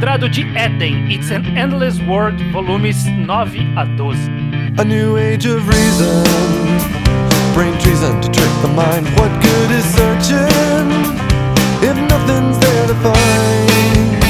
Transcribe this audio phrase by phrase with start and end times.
[0.00, 4.16] Quadrado de Eden, It's an Endless World, volumes 9 a 12.
[4.78, 6.24] A new age of reason.
[7.52, 9.06] Brain treason to trick the mind.
[9.18, 10.88] What good is searching
[11.84, 14.24] if nothing's there to find?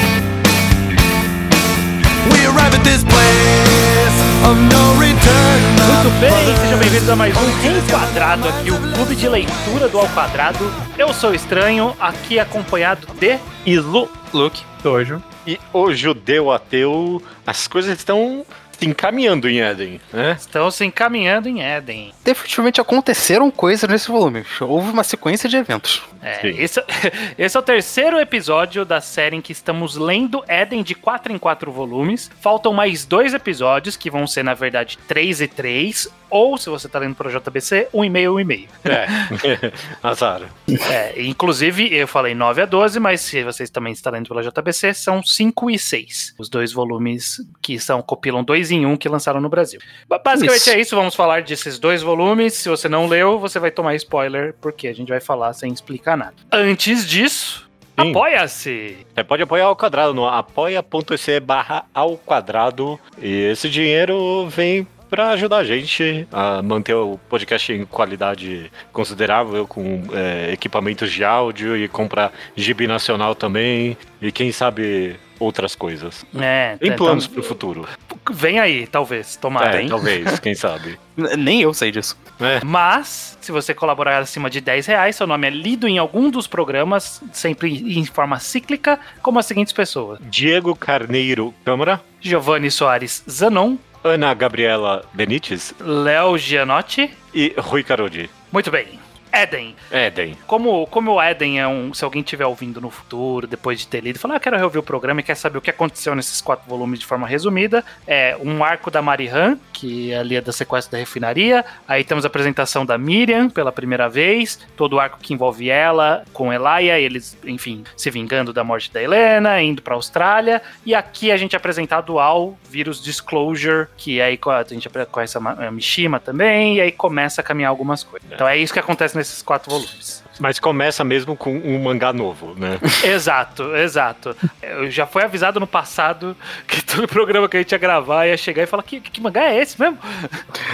[2.32, 5.61] We arrive at this place of no return.
[5.87, 10.09] Muito bem, sejam bem-vindos a mais um Enquadrado aqui, o clube de leitura do Ao
[10.09, 10.68] Quadrado.
[10.98, 15.23] Eu sou o Estranho, aqui acompanhado de Ilu, Luke, Dojo.
[15.47, 18.45] E o judeu ateu, as coisas estão
[18.80, 20.37] se encaminhando em Éden, né?
[20.39, 22.15] Estão se encaminhando em Éden.
[22.25, 24.43] Definitivamente aconteceram coisas nesse volume.
[24.59, 26.02] Houve uma sequência de eventos.
[26.23, 26.83] É, esse,
[27.37, 31.38] esse é o terceiro episódio da série em que estamos lendo Éden de 4 em
[31.38, 32.30] 4 volumes.
[32.41, 36.09] Faltam mais dois episódios, que vão ser, na verdade, 3 e 3.
[36.30, 38.69] Ou, se você tá lendo pro JBC, 1,5 e 1,5.
[38.85, 40.43] É, azar.
[40.88, 44.95] É, inclusive, eu falei 9 a 12, mas se vocês também estão lendo pela JBC,
[44.95, 46.35] são 5 e 6.
[46.38, 49.80] Os dois volumes que são compilam dois em um que lançaram no Brasil.
[50.09, 50.71] Ba- Basicamente Isso.
[50.71, 52.54] é isso, vamos falar desses dois volumes.
[52.54, 56.16] Se você não leu, você vai tomar spoiler, porque a gente vai falar sem explicar
[56.16, 56.35] nada.
[56.52, 58.96] Antes disso, apoia-se!
[59.15, 62.98] Você pode apoiar ao quadrado no apoia.se barra ao quadrado.
[63.21, 69.66] E esse dinheiro vem para ajudar a gente a manter o podcast em qualidade considerável,
[69.66, 73.97] com é, equipamentos de áudio e comprar gibi nacional também.
[74.22, 76.25] E quem sabe outras coisas.
[76.38, 77.88] É, Tem então, planos pro futuro.
[78.31, 79.88] Vem aí, talvez, tomara, É, hein?
[79.88, 80.98] talvez, quem sabe.
[81.38, 82.16] Nem eu sei disso.
[82.41, 82.60] É.
[82.64, 86.47] Mas, se você colaborar acima de 10 reais, seu nome é lido em algum dos
[86.47, 93.76] programas, sempre em forma cíclica, como as seguintes pessoas: Diego Carneiro Câmara, Giovanni Soares Zanon,
[94.03, 97.10] Ana Gabriela Benites Léo Gianotti.
[97.34, 98.31] e Rui Carodi.
[98.53, 98.98] Muito bem.
[99.32, 99.76] Éden.
[99.91, 100.36] Éden.
[100.47, 101.94] Como, como o Éden é um.
[101.94, 104.78] Se alguém estiver ouvindo no futuro, depois de ter lido, falar, ah, eu quero reouvir
[104.78, 107.84] o programa e quer saber o que aconteceu nesses quatro volumes de forma resumida.
[108.06, 111.64] É um arco da Marihan, que ali é da sequência da refinaria.
[111.86, 114.58] Aí temos a apresentação da Miriam pela primeira vez.
[114.76, 119.02] Todo o arco que envolve ela com Elaia, eles, enfim, se vingando da morte da
[119.02, 120.60] Helena, indo pra Austrália.
[120.84, 125.40] E aqui a gente é apresentado ao vírus Disclosure, que aí a gente conhece a
[125.40, 128.28] Ma- a Mishima também, e aí começa a caminhar algumas coisas.
[128.32, 130.25] Então é isso que acontece nesses quatro volumes.
[130.38, 132.78] Mas começa mesmo com um mangá novo, né?
[133.04, 134.34] Exato, exato.
[134.62, 136.34] Eu já foi avisado no passado
[136.66, 139.44] que todo programa que a gente ia gravar ia chegar e falar: que, que mangá
[139.44, 139.98] é esse mesmo?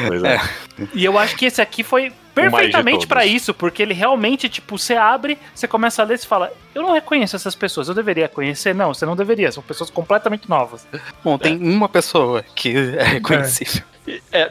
[0.07, 0.41] Pois é.
[0.95, 4.95] E eu acho que esse aqui foi perfeitamente pra isso, porque ele realmente, tipo, você
[4.95, 8.29] abre, você começa a ler e você fala: Eu não reconheço essas pessoas, eu deveria
[8.29, 8.75] conhecer?
[8.75, 10.87] Não, você não deveria, são pessoas completamente novas.
[11.25, 13.83] Bom, tem uma pessoa que é reconhecível.
[13.93, 13.96] É,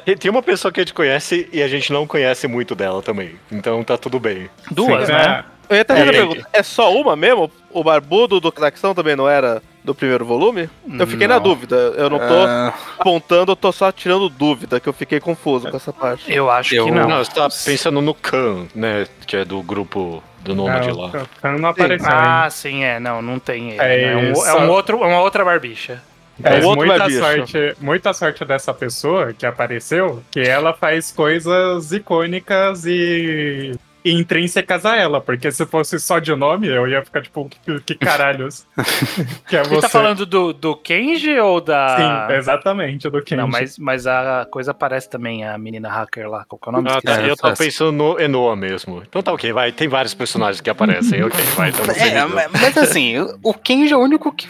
[0.05, 3.01] tem- tem uma pessoa que a gente conhece e a gente não conhece muito dela
[3.01, 3.35] também.
[3.51, 4.49] Então tá tudo bem.
[4.71, 5.43] Duas, Sim, né?
[5.67, 7.49] Eu ia até É, pergunta, é só uma mesmo?
[7.71, 10.69] O barbudo do Daxão também não era do primeiro volume?
[10.99, 11.41] Eu fiquei na Não.
[11.43, 15.69] dúvida, eu não tô Ah, apontando, eu tô só tirando dúvida, que eu fiquei confuso
[15.69, 16.31] com essa parte.
[16.31, 17.07] Eu acho Eu- que não.
[17.09, 19.07] Não, você tá pensando no Khan, né?
[19.25, 21.11] Que é do grupo do Nômade lá.
[21.57, 23.81] Não, apareceu Ah, sim, é, não, não tem ele.
[23.81, 25.99] É É, um, é um outro, é uma outra barbicha.
[26.43, 27.19] É, o outro é muita, bicho.
[27.19, 33.73] sorte, muita sorte dessa pessoa que apareceu, que ela faz coisas icônicas e,
[34.05, 37.95] intrínsecas a ela, porque se fosse só de nome, eu ia ficar tipo, que, que
[37.95, 38.65] caralhos.
[39.49, 39.81] que é Você você.
[39.81, 42.27] tá falando do, do Kenji ou da.
[42.29, 43.41] Sim, exatamente, do Kenji.
[43.41, 46.45] Não, mas, mas a coisa parece também a menina hacker lá.
[46.45, 46.89] Qual que é o nome?
[46.89, 47.21] Ah, tá.
[47.21, 49.01] É, eu tava pensando no Enoa mesmo.
[49.07, 49.71] Então tá ok, vai.
[49.71, 51.23] Tem vários personagens que aparecem.
[51.23, 51.69] ok, vai.
[51.69, 54.47] Então É, mas, mas assim, o Kenji é o único que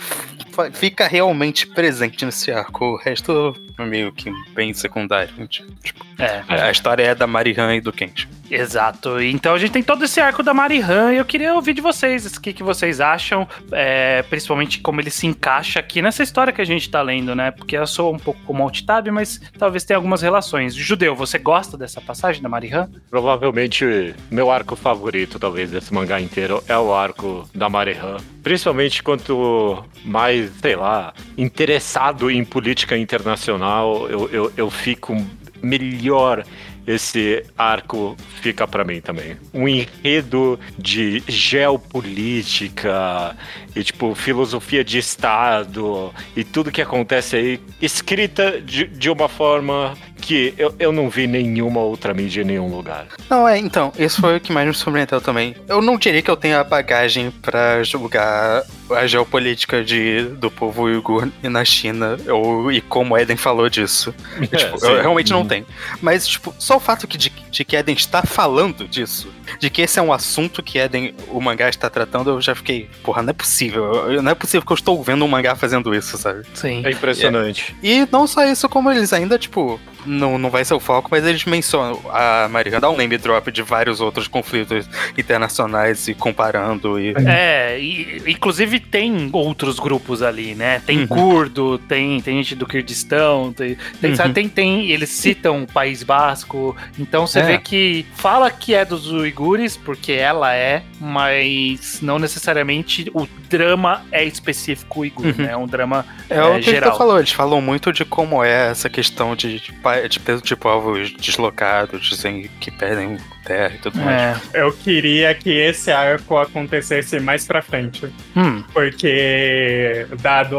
[0.73, 2.85] fica realmente presente nesse arco.
[2.85, 5.29] O resto é meio que bem secundário.
[5.47, 8.27] Tipo, É, a história é da Marihan e do Kenji.
[8.49, 9.21] Exato.
[9.21, 12.25] Então a gente tem todo esse arco da Marihan e eu queria ouvir de vocês
[12.25, 16.61] o que, que vocês acham, é, principalmente como ele se encaixa aqui nessa história que
[16.61, 17.51] a gente tá lendo, né?
[17.51, 20.73] Porque eu sou um pouco como alt-tab, mas talvez tenha algumas relações.
[20.73, 22.89] Judeu, você gosta dessa passagem da Marihan?
[23.09, 28.17] Provavelmente meu arco favorito, talvez, desse mangá inteiro é o arco da Marehan.
[28.43, 35.15] Principalmente quanto mais, sei lá, interessado em política internacional eu, eu, eu fico
[35.61, 36.43] melhor
[36.87, 39.37] esse arco fica pra mim também.
[39.53, 43.35] Um enredo de geopolítica
[43.75, 49.97] e tipo filosofia de estado e tudo que acontece aí escrita de, de uma forma
[50.25, 53.05] que eu, eu não vi nenhuma outra mídia em nenhum lugar.
[53.29, 55.55] Não, é, então, isso foi o que mais me surpreendeu também.
[55.67, 60.83] Eu não diria que eu tenho a bagagem pra julgar a geopolítica de, do povo
[60.83, 64.13] uigur na China, ou, e como Eden falou disso.
[64.55, 65.65] É, Tipo, eu realmente não tem.
[66.01, 69.27] Mas, tipo, só o fato que de, de que Eden está falando disso,
[69.59, 72.89] de que esse é um assunto que Eden, o mangá está tratando, eu já fiquei,
[73.03, 74.21] porra, não é possível.
[74.21, 76.43] Não é possível que eu estou vendo um mangá fazendo isso, sabe?
[76.53, 76.81] Sim.
[76.85, 77.75] É impressionante.
[77.83, 81.25] E não só isso, como eles ainda, tipo, não, não vai ser o foco, mas
[81.25, 81.99] eles mencionam.
[82.11, 84.87] A Marika dá um name drop de vários outros conflitos
[85.17, 86.99] internacionais e comparando.
[86.99, 90.81] E, É, e, inclusive tem outros grupos ali, né?
[90.85, 91.07] Tem Uhum.
[91.07, 94.15] curdo, tem, tem gente do Kurdistão, tem, tem, Uhum.
[94.15, 97.43] sabe, tem, tem- eles citam o País Basco, então você É.
[97.43, 104.03] vê que fala que é dos uigures, porque ela é, mas não necessariamente o drama
[104.11, 105.33] é específico uigur, Uhum.
[105.37, 105.51] né?
[105.51, 106.89] É um drama É o é, que geral.
[106.89, 109.71] ele falou, eles falam muito de como é essa questão de, de,
[110.07, 114.41] de, pe- de povos deslocados, dizem que perdem terra e tudo mais.
[114.53, 114.61] É.
[114.63, 118.09] Eu queria que esse arco acontecesse mais pra frente.
[118.35, 120.57] Hum, Porque, dado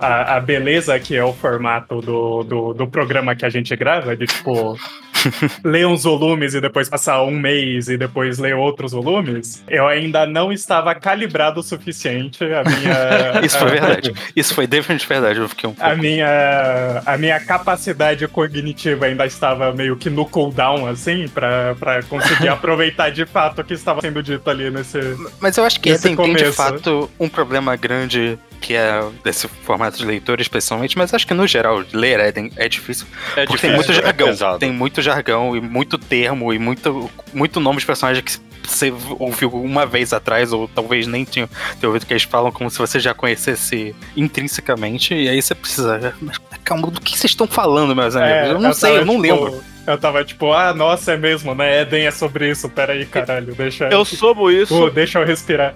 [0.00, 4.16] a, a beleza que é o formato do, do, do programa que a gente grava,
[4.16, 4.78] de tipo,
[5.64, 10.26] ler uns volumes e depois passar um mês e depois ler outros volumes, eu ainda
[10.26, 12.44] não estava calibrado o suficiente.
[12.44, 13.40] A minha.
[13.44, 14.12] Isso foi a- verdade.
[14.36, 15.40] Isso foi definitivamente verdade.
[15.40, 15.96] Eu fiquei um A pouco.
[16.02, 22.48] minha, a minha capacidade cognitiva ainda estava meio que no cooldown, assim, pra, pra conseguir
[22.48, 24.98] aproveitar de fato o que estava sendo dito ali nesse.
[25.40, 26.56] Mas eu acho que Nesse Eden tem de começo.
[26.56, 31.46] fato um problema grande que é desse formato de leitura, especialmente, mas acho que no
[31.46, 33.06] geral, ler Eden é difícil.
[33.36, 34.28] É Porque tem difícil, muito é jargão.
[34.28, 34.58] pesado.
[34.58, 39.50] tem muito jargão e muito termo e muito, muito nome de personagem que você ouviu
[39.54, 41.48] uma vez atrás, ou talvez nem tinha
[41.80, 46.14] tenha ouvido que eles falam como se você já conhecesse intrinsecamente, e aí você precisa.
[46.20, 48.34] Mas calma, do que vocês estão falando, meus amigos?
[48.36, 49.64] É, eu não sei, tava, eu não tipo, lembro.
[49.86, 51.80] Eu tava tipo, ah, nossa, é mesmo, né?
[51.80, 52.68] Eden é sobre isso.
[52.68, 55.74] Pera aí, caralho, deixa Eu somo isso, Pô, deixa eu respirar.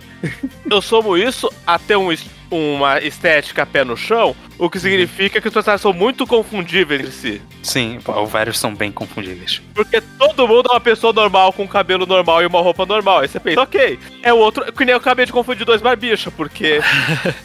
[0.70, 2.12] eu somo isso até um
[2.52, 7.12] uma estética pé no chão, o que significa que os personagens são muito confundíveis entre
[7.12, 7.42] si.
[7.62, 7.98] Sim,
[8.28, 9.60] vários são bem confundíveis.
[9.74, 13.20] Porque todo mundo é uma pessoa normal, com cabelo normal e uma roupa normal.
[13.20, 14.72] Aí você pensa, ok, é o outro.
[14.72, 16.80] Que nem eu acabei de confundir dois barbichas, porque.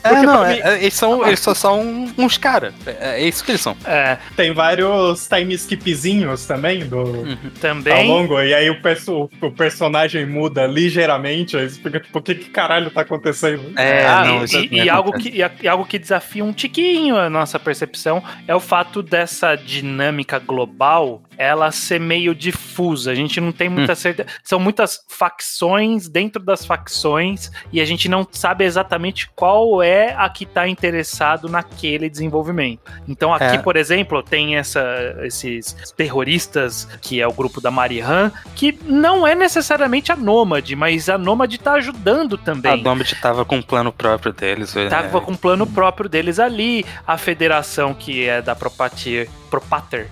[0.04, 2.74] É, Porque não, pra é- mim- é- eles, são, eles só são uns caras.
[2.86, 3.75] É, é isso que eles são.
[3.86, 6.98] é, Tem vários time skipzinhos também do.
[6.98, 7.38] Uhum.
[7.44, 8.08] Ao também.
[8.08, 12.36] longo, e aí o, perso- o personagem muda ligeiramente, aí você fica tipo, o que,
[12.36, 13.72] que caralho tá acontecendo?
[13.78, 15.31] É, Ah, não, e- e, e algo acontece.
[15.31, 19.56] que, e e algo que desafia um tiquinho a nossa percepção é o fato dessa
[19.56, 23.12] dinâmica global ela ser meio difusa.
[23.12, 23.74] A gente não tem Hum.
[23.74, 24.27] muita certeza.
[24.44, 30.27] São muitas facções dentro das facções e a gente não sabe exatamente qual é a
[30.30, 32.80] que está interessado naquele desenvolvimento.
[33.07, 33.57] Então aqui, É.
[33.59, 34.81] por exemplo, tem essa,
[35.21, 41.07] esses terroristas, que é o grupo da Marihan, que não é necessariamente a Nômade, mas
[41.07, 42.71] a Nômade tá ajudando também.
[42.71, 44.75] A Domit tava com um plano próprio deles.
[44.75, 44.88] é.
[44.89, 46.83] Tava com um plano próprio deles ali.
[47.06, 50.07] A federação que é da Propatir, Propater,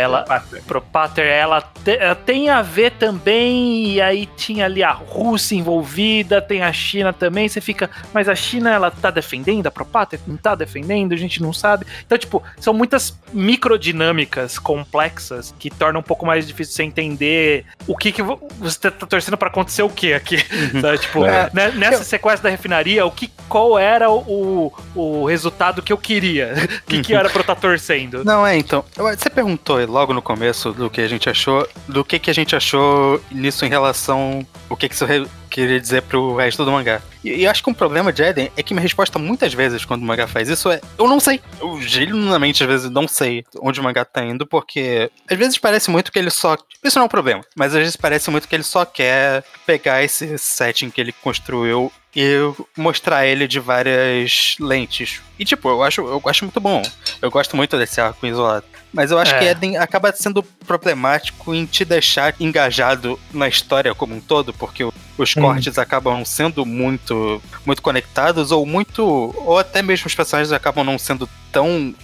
[0.00, 0.24] ela,
[0.66, 3.92] Propater, ela, te- ela tem a ver também.
[3.92, 7.48] E aí tinha ali a Rússia envolvida, tem a China também.
[7.48, 10.18] Você fica, mas a China ela tá defendendo a Propater?
[10.26, 11.12] Não tá defendendo?
[11.12, 11.86] A gente não sabe.
[12.04, 17.96] Então, tipo, são muitas microdinâmicas complexas que tornam um pouco mais difícil você entender o
[17.96, 20.38] que, que vo- você tá torcendo pra acontecer o que aqui.
[20.80, 20.98] Sabe?
[20.98, 21.50] Tipo, É.
[21.54, 26.11] né, nessa sequência da refinaria, o que, qual era o, o resultado que eu queria?
[26.18, 28.24] O que, que era pra eu estar torcendo?
[28.24, 28.84] Não, é, então.
[28.96, 32.54] Você perguntou logo no começo do que a gente achou, do que, que a gente
[32.54, 34.46] achou nisso em relação.
[34.68, 35.04] O que, que isso
[35.52, 37.02] queria dizer pro resto do mangá.
[37.22, 40.02] E, e acho que um problema de Eden é que minha resposta muitas vezes quando
[40.02, 41.40] o mangá faz isso é: eu não sei.
[41.60, 45.90] Eu genuinamente às vezes não sei onde o mangá tá indo, porque às vezes parece
[45.90, 46.56] muito que ele só.
[46.82, 50.02] Isso não é um problema, mas às vezes parece muito que ele só quer pegar
[50.02, 52.36] esse setting que ele construiu e
[52.76, 55.20] mostrar ele de várias lentes.
[55.38, 56.82] E tipo, eu acho, eu acho muito bom.
[57.20, 58.66] Eu gosto muito desse arco isolado.
[58.92, 59.38] Mas eu acho É.
[59.38, 64.84] que Eden acaba sendo problemático em te deixar engajado na história como um todo, porque
[65.16, 69.02] os cortes acabam sendo muito, muito conectados, ou muito.
[69.02, 71.94] Ou até mesmo os personagens acabam não sendo tão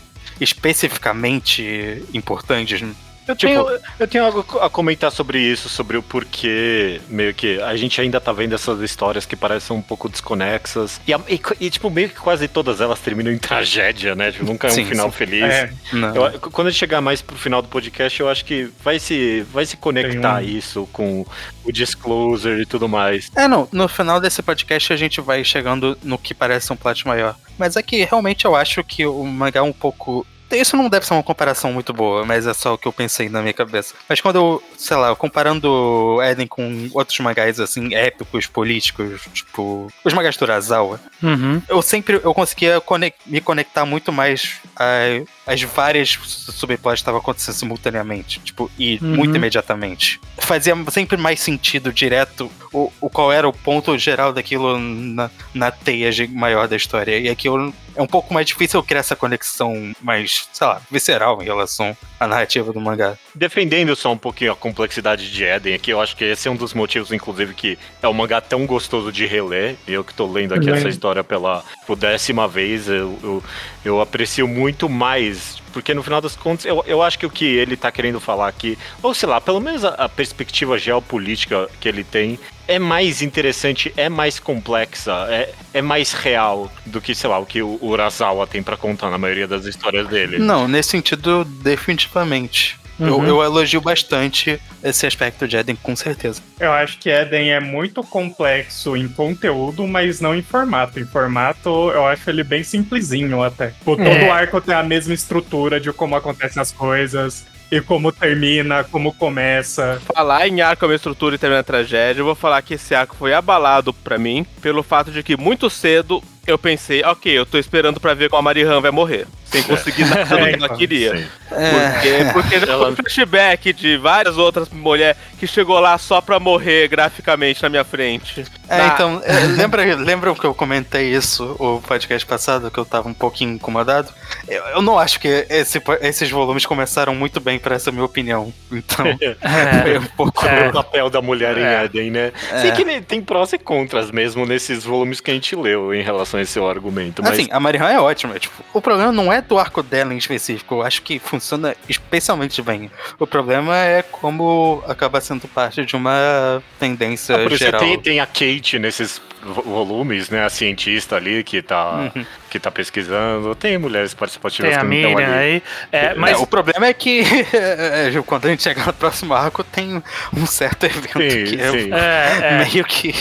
[0.41, 2.83] especificamente importantes.
[3.29, 7.61] Eu, Tipo- tenho, eu tenho algo a comentar sobre isso, sobre o porquê, meio que
[7.61, 11.01] a gente ainda tá vendo essas histórias que parecem um pouco desconexas.
[11.07, 14.33] E, e- e, tipo, meio que quase todas elas terminam em tragédia, né?
[14.33, 15.17] Tipo, nunca é um Sim, final sim.
[15.17, 15.43] feliz.
[15.45, 15.71] É.
[16.15, 19.43] Eu- quando a gente chegar mais pro final do podcast, eu acho que vai se,
[19.53, 21.27] vai se conectar um- isso com
[21.65, 23.31] o disclosure e tudo mais.
[23.37, 27.07] É, não, no final desse podcast a gente vai chegando no que parece um plot
[27.07, 27.37] maior.
[27.59, 31.07] Mas é que realmente eu acho que o mangá é um pouco isso não deve
[31.07, 33.95] ser uma comparação muito boa, mas é só o que eu pensei na minha cabeça.
[34.09, 40.13] Mas quando eu, sei lá, comparando Eden com outros mangás, assim, épicos, políticos, tipo, os
[40.15, 41.61] mangás do Urasawa, Uhum.
[41.69, 42.83] eu sempre eu conseguia
[43.27, 49.17] me conectar muito mais a- às várias subplots que estavam acontecendo simultaneamente, tipo, e Uhum.
[49.17, 50.21] muito imediatamente.
[50.39, 55.71] Fazia sempre mais sentido direto o, o qual era o ponto geral daquilo na, na
[55.71, 57.19] teia maior da história.
[57.19, 61.43] E aquilo é um pouco mais difícil eu criar essa conexão mais, sei lá, visceral
[61.43, 63.19] em relação à narrativa do mangá.
[63.35, 66.55] Defendendo só um pouquinho a complexidade de Eden aqui, eu acho que esse é um
[66.55, 69.75] dos motivos, inclusive, que é um mangá tão gostoso de reler.
[69.87, 71.65] Eu que tô lendo aqui essa história pela
[71.99, 73.45] décima vez, eu, eu,
[73.85, 75.61] eu aprecio muito mais.
[75.79, 78.49] Porque no final das contas, eu, eu acho que o que ele tá querendo falar
[78.49, 83.23] aqui, ou sei lá, pelo menos a, a perspectiva geopolítica que ele tem, é mais
[83.23, 87.79] interessante, é mais complexa, é, é mais real do que, sei lá, o que o
[87.81, 90.39] Urasawa tem pra contar na maioria das histórias dele.
[90.39, 92.78] Não, nesse sentido, definitivamente.
[92.99, 93.27] Eu, Uhum.
[93.27, 96.41] eu elogio bastante esse aspecto de Eden, com certeza.
[96.59, 100.99] Eu acho que Eden é muito complexo em conteúdo, mas não em formato.
[100.99, 103.69] Em formato, eu acho ele bem simplesinho até.
[103.69, 104.29] Tipo, todo É.
[104.31, 107.47] arco tem a mesma estrutura de como acontecem as coisas.
[107.71, 110.01] E como termina, como começa.
[110.15, 112.95] Falar em arco é uma estrutura e terminar a tragédia, eu vou falar que esse
[112.95, 117.47] arco foi abalado pra mim pelo fato de que muito cedo eu pensei, ok, eu
[117.47, 119.27] tô esperando pra ver como a Marihan vai morrer.
[119.45, 121.29] Sem conseguir nada do que ela queria.
[121.49, 126.21] Porque, porque já Ela- foi um flashback de várias outras mulheres que chegou lá só
[126.21, 128.45] pra morrer graficamente na minha frente.
[128.69, 132.85] É, Na- então, é, lembra, lembram que eu comentei isso o podcast passado, que eu
[132.85, 134.13] tava um pouquinho incomodado?
[134.47, 138.53] Eu, eu não acho que esse- esses volumes começaram muito bem pra essa minha opinião.
[138.71, 139.07] Então,
[139.83, 140.45] foi um pouco.
[140.47, 141.85] o papel da mulher em É.
[141.85, 142.33] Eden, né?
[142.61, 146.38] Sei que tem prós e contras mesmo nesses volumes que a gente leu em relação
[146.39, 148.39] a esse seu argumento, mas Assim, a Marihan é ótima.
[148.39, 150.77] Tipo, o problema não é do arco dela em específico.
[150.77, 152.91] Eu acho que funciona especialmente bem.
[153.19, 157.81] O problema é como acaba sendo parte de uma tendência Ah, por geral.
[157.81, 160.45] tem, tem a Kate nesses vo- volumes, né?
[160.45, 162.27] A cientista ali que tá, Uhum.
[162.49, 163.55] Que tá pesquisando.
[163.55, 165.25] Tem mulheres participativas Tem a que estão ali.
[165.25, 165.63] aí.
[165.93, 167.21] É, Mas mas o problema é que
[167.53, 170.03] é, quando a gente chegar no próximo arco, tem
[170.37, 171.91] um certo evento Sim, que é sim.
[171.93, 173.15] é, é, meio que.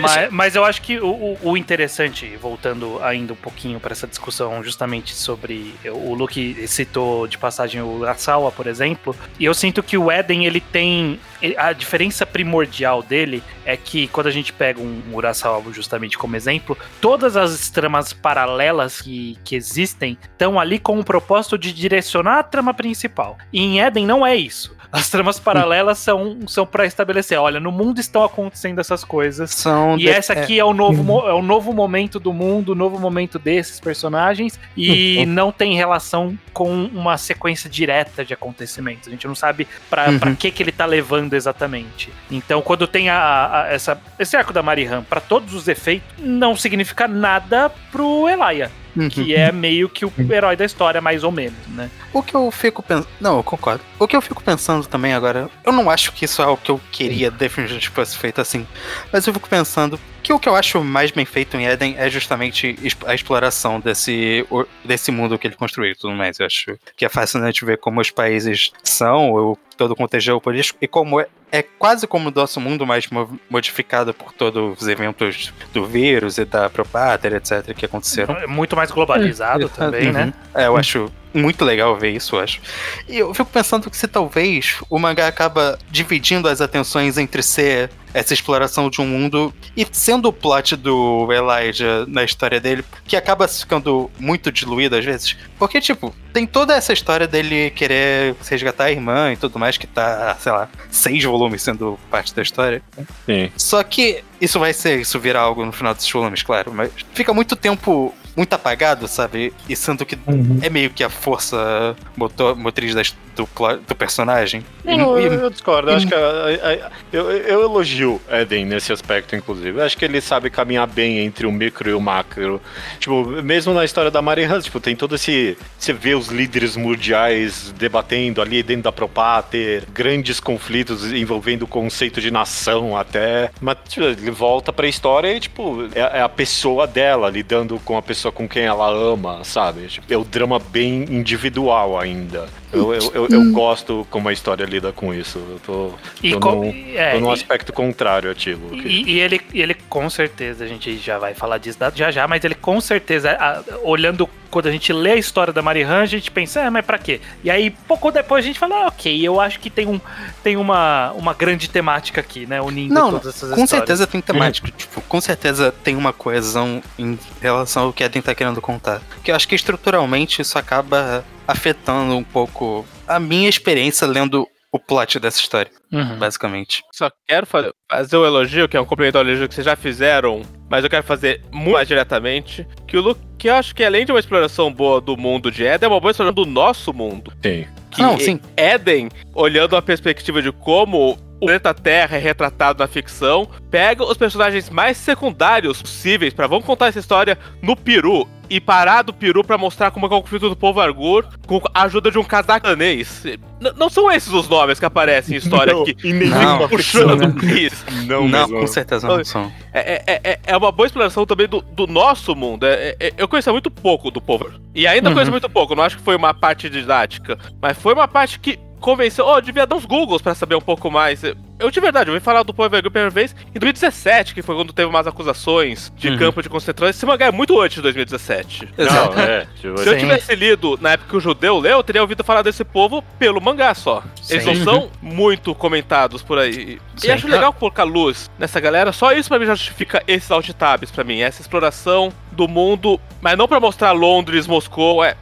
[0.00, 4.62] Mas, mas eu acho que o, o- interessante, voltando ainda um pouquinho para essa discussão
[4.62, 9.96] justamente sobre o Luke citou de passagem o Urasawa, por exemplo, e eu sinto que
[9.96, 11.18] o Eden ele tem
[11.56, 16.76] a diferença primordial dele é que quando a gente pega um Urasawa justamente como exemplo,
[17.00, 22.42] todas as tramas paralelas que, que existem estão ali com o propósito de direcionar a
[22.42, 23.38] trama principal.
[23.52, 24.76] E em Eden não é isso.
[24.92, 29.50] As tramas paralelas são, são para estabelecer, olha, no mundo estão acontecendo essas coisas.
[29.50, 32.72] São E de- essa aqui é o novo, mo- é o novo momento do mundo,
[32.72, 39.08] o novo momento desses personagens, e não tem relação com uma sequência direta de acontecimentos.
[39.08, 40.34] A gente não sabe pra Uhum.
[40.34, 42.12] que, que ele tá levando exatamente.
[42.30, 46.54] Então, quando tem a, a- essa, esse arco da Marihan, pra todos os efeitos, não
[46.54, 49.08] significa nada pro Elia, Uhum.
[49.08, 51.90] que é meio que o herói da história, mais ou menos, né?
[52.12, 53.08] O que eu fico pensando.
[53.20, 53.82] Não, eu concordo.
[53.98, 56.70] O que eu fico pensando também agora, eu não acho que isso é o que
[56.70, 58.66] eu queria definitivamente fosse feito assim.
[59.12, 62.08] Mas eu fico pensando que o que eu acho mais bem feito em Eden é
[62.08, 64.46] justamente a exploração desse,
[64.84, 66.38] desse mundo que ele construiu e tudo mais.
[66.38, 70.78] Eu acho que é fascinante ver como os países são, o, todo o contexto geopolítico,
[70.80, 74.88] e como é, é quase como o nosso mundo, mas mo- modificado por todos os
[74.88, 78.36] eventos do vírus e da Propáter, etc., que aconteceram.
[78.36, 80.12] É muito mais globalizado também, Uhum.
[80.12, 80.32] né?
[80.54, 82.60] É, eu acho muito legal ver isso, eu acho.
[83.08, 87.90] E eu fico pensando que se talvez o mangá acaba dividindo as atenções entre ser
[88.14, 93.16] essa exploração de um mundo e sendo o plot do Elijah na história dele, que
[93.16, 95.36] acaba ficando muito diluído às vezes.
[95.58, 99.86] Porque, tipo, tem toda essa história dele querer resgatar a irmã e tudo mais, que
[99.86, 102.82] tá, sei lá, seis volumes sendo parte da história.
[103.24, 103.50] Sim.
[103.56, 107.32] Só que isso vai ser, isso vira algo no final desses volumes, claro, mas fica
[107.32, 109.52] muito tempo muito apagado, sabe?
[109.68, 110.18] E sendo que
[110.62, 113.48] é meio que a força motor, motriz das- do,
[113.88, 114.62] do personagem.
[114.84, 115.90] E- Não, e- eu, eu discordo.
[115.90, 119.78] Eu acho que a- a- a- eu, eu elogio Eden nesse aspecto, inclusive.
[119.78, 122.60] Eu acho que ele sabe caminhar bem entre o micro e o macro.
[123.00, 125.56] Tipo, mesmo na história da Mary Hans, tipo, tem todo esse.
[125.78, 132.20] Você vê os líderes mundiais debatendo ali dentro da Propater, grandes conflitos envolvendo o conceito
[132.20, 133.50] de nação até.
[133.62, 137.96] Mas tipo, ele volta pra história e, tipo, é, é a pessoa dela lidando com
[137.96, 139.86] a pessoa com quem ela ama, sabe?
[139.88, 142.48] Tipo, é o drama bem individual ainda.
[142.72, 145.38] Eu, eu, eu, eu gosto como a história lida com isso.
[145.38, 148.86] Eu tô, E tô, com- num, é, tô num e- aspecto contrário a ti, Luke.
[148.86, 152.26] E, e ele, e ele com certeza, a gente já vai falar disso já já,
[152.26, 156.06] mas ele com certeza, a- olhando quando a gente lê a história da Marihan, a
[156.06, 157.22] gente pensa, ah, mas pra quê?
[157.42, 159.98] E aí, pouco depois a gente fala, ah, ok, eu acho que tem, um,
[160.42, 162.60] tem uma, uma grande temática aqui, né?
[162.60, 163.70] Unindo Não, todas essas com histórias.
[163.70, 164.70] certeza tem temática.
[164.76, 169.00] tipo, com certeza tem uma coesão em relação ao que a Eden tá querendo contar.
[169.24, 174.78] Que eu acho que estruturalmente isso acaba afetando um pouco a minha experiência lendo o
[174.78, 176.16] plot dessa história, Uhum.
[176.18, 176.82] basicamente.
[176.92, 179.76] Só quero fazer, fazer o elogio, que é um complemento ao elogio que vocês já
[179.76, 180.40] fizeram,
[180.70, 182.66] mas eu quero fazer muito mais diretamente.
[182.88, 185.62] Que o Luke, que eu acho que além de uma exploração boa do mundo de
[185.62, 187.30] Eden, é uma boa exploração do nosso mundo.
[187.42, 187.66] Sim.
[187.90, 188.40] Que Não, sim.
[188.56, 194.16] Eden, olhando a perspectiva de como o planeta Terra é retratado na ficção, pega os
[194.16, 199.42] personagens mais secundários possíveis pra vamos contar essa história no Peru e parar do Peru
[199.42, 202.24] pra mostrar como é é o conflito do povo Argur com a ajuda de um
[202.24, 203.24] cazacanês.
[203.24, 203.38] N-
[203.76, 205.96] não são esses os nomes que aparecem em história Não, aqui.
[206.04, 206.68] em nenhuma Não.
[206.68, 207.84] Puxando isso.
[208.06, 208.60] Não, Não, mesmo.
[208.60, 209.50] com certeza não são.
[209.72, 212.66] É, é, é, é uma boa exploração também do, do nosso mundo.
[212.66, 214.50] É- é- eu conhecia muito pouco do povo.
[214.74, 215.14] E ainda Uhum.
[215.14, 215.74] conheço muito pouco.
[215.74, 217.38] Não acho que foi uma parte didática.
[217.60, 219.24] Mas foi uma parte que convenceu.
[219.26, 221.22] Oh, eu devia dar uns Googles pra saber um pouco mais.
[221.58, 224.42] Eu, de verdade, eu ouvi falar do Povo Argur pela primeira vez em 2017, que
[224.42, 226.18] foi quando teve umas acusações de Uhum.
[226.18, 226.90] campo de concentração.
[226.90, 228.68] Esse mangá é muito antes de 2017.
[228.76, 229.16] Exato.
[229.16, 229.98] Não, é, tipo, Se eu Sim.
[230.00, 233.40] tivesse lido na época que o judeu leu, eu teria ouvido falar desse povo pelo
[233.40, 234.02] mangá só.
[234.28, 234.54] Eles Sim.
[234.56, 236.78] não são muito comentados por aí.
[236.96, 237.06] Sim.
[237.08, 238.92] E acho legal colocar luz nessa galera.
[238.92, 241.20] Só isso pra mim já justifica esses alt tabs pra mim.
[241.20, 245.04] Essa exploração do mundo, mas não pra mostrar Londres, Moscou.
[245.04, 245.16] É,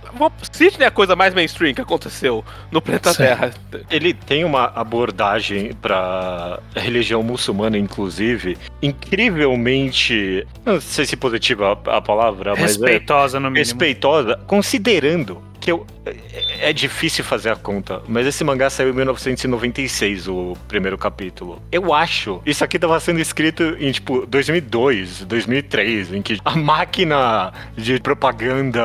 [0.52, 3.18] Sydney é a coisa mais mainstream que aconteceu no planeta Sim.
[3.18, 3.52] Terra.
[3.90, 10.46] Ele tem uma abordagem pra religião muçulmana, inclusive, incrivelmente.
[10.64, 13.58] Não sei se positiva a, palavra, mas é Respeitosa no mínimo.
[13.58, 18.92] respeitosa, considerando que eu, é, é difícil fazer a conta, mas esse mangá saiu em
[18.94, 21.60] 1996, o primeiro capítulo.
[21.70, 27.52] Eu acho, isso aqui tava sendo escrito em tipo 2002, 2003, em que a máquina
[27.76, 28.82] de propaganda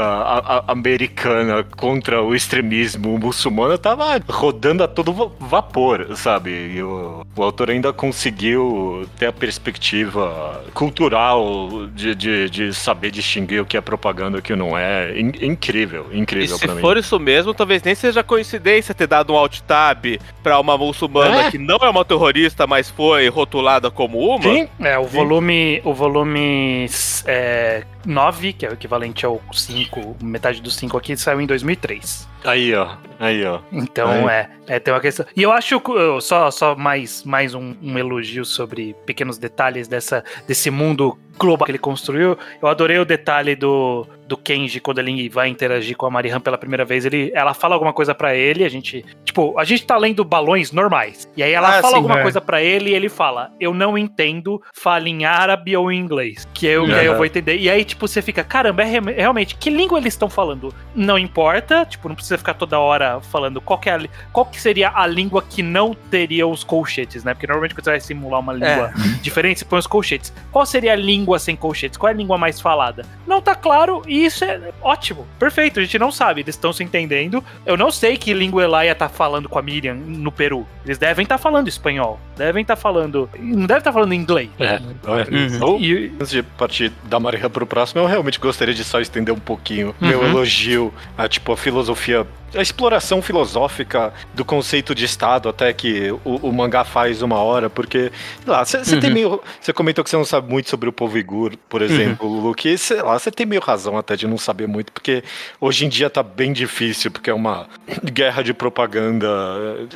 [0.68, 6.50] americana contra o extremismo muçulmano tava rodando a todo va- vapor, sabe?
[6.76, 13.62] E o, o autor ainda conseguiu ter a perspectiva cultural de, de, de saber distinguir
[13.62, 15.18] o que é propaganda e o que não é.
[15.20, 16.82] In- incrível, incrível pra mim.
[16.82, 20.06] for isso mesmo, talvez nem seja coincidência ter dado um alt tab
[20.44, 21.52] pra uma muçulmana É.
[21.52, 24.44] que não é uma terrorista, mas foi rotulada como uma.
[24.44, 26.88] Sim, É, o volume, o volume
[27.26, 32.28] é, 9, que é o equivalente ao 5, metade do 5 aqui, saiu em 2003.
[32.44, 33.60] aí ó, aí ó.
[33.72, 35.26] Então é, é, tem uma questão.
[35.36, 35.82] E eu acho
[36.22, 41.72] só, só mais, mais um, um elogio sobre pequenos detalhes dessa, desse mundo global que
[41.72, 42.38] ele construiu.
[42.62, 46.58] Eu adorei o detalhe do, do Kenji quando ele vai interagir com a Marihan pela
[46.58, 47.06] primeira vez.
[47.06, 49.06] Ele, ela fala alguma coisa pra ele, a gente.
[49.24, 51.30] Tipo, a gente tá lendo balões normais.
[51.38, 52.22] E aí ela Ah, fala sim, alguma é.
[52.22, 56.48] coisa pra ele e ele fala: Eu não entendo, fala em árabe ou em inglês.
[56.54, 57.58] Que eu, que aí eu vou entender.
[57.58, 60.74] E aí, tipo, você fica, caramba, é re- realmente, que língua eles estão falando?
[60.96, 64.60] Não importa, tipo, não precisa ficar toda hora falando qual que, é a, qual que
[64.60, 67.34] seria a língua que não teria os colchetes, né?
[67.34, 70.34] Porque normalmente quando você vai simular uma língua diferente, você põe os colchetes.
[70.52, 71.98] Qual seria a língua sem colchetes?
[71.98, 73.06] Qual é a língua mais falada?
[73.28, 75.80] Não tá claro e isso é ótimo, perfeito.
[75.80, 77.44] A gente não sabe, eles estão se entendendo.
[77.66, 80.66] Eu não sei que língua Elaia tá falando com a Miriam no Peru.
[80.86, 83.28] Eles devem estar falando espanhol, devem estar falando.
[83.40, 84.50] Não devem estar falando inglês.
[84.60, 85.28] É, olha.
[85.32, 85.64] Uhum.
[85.64, 89.34] Ou, E, Antes de partir da Mariha pro próximo, eu realmente gostaria de só estender
[89.34, 90.28] um pouquinho meu Uhum.
[90.30, 92.26] elogio a tipo a filosofia,
[92.56, 97.70] a exploração filosófica do conceito de Estado, até que o, o mangá faz uma hora,
[97.70, 98.12] porque,
[98.44, 99.14] sei lá, você tem Uhum.
[99.14, 99.42] meio.
[99.62, 102.78] Você comentou que você não sabe muito sobre o povo Igur, por exemplo, Luke, e
[102.78, 105.24] sei lá, você tem meio razão até de não saber muito, porque
[105.60, 107.68] hoje em dia tá bem difícil, porque é uma
[108.04, 109.28] guerra de propaganda.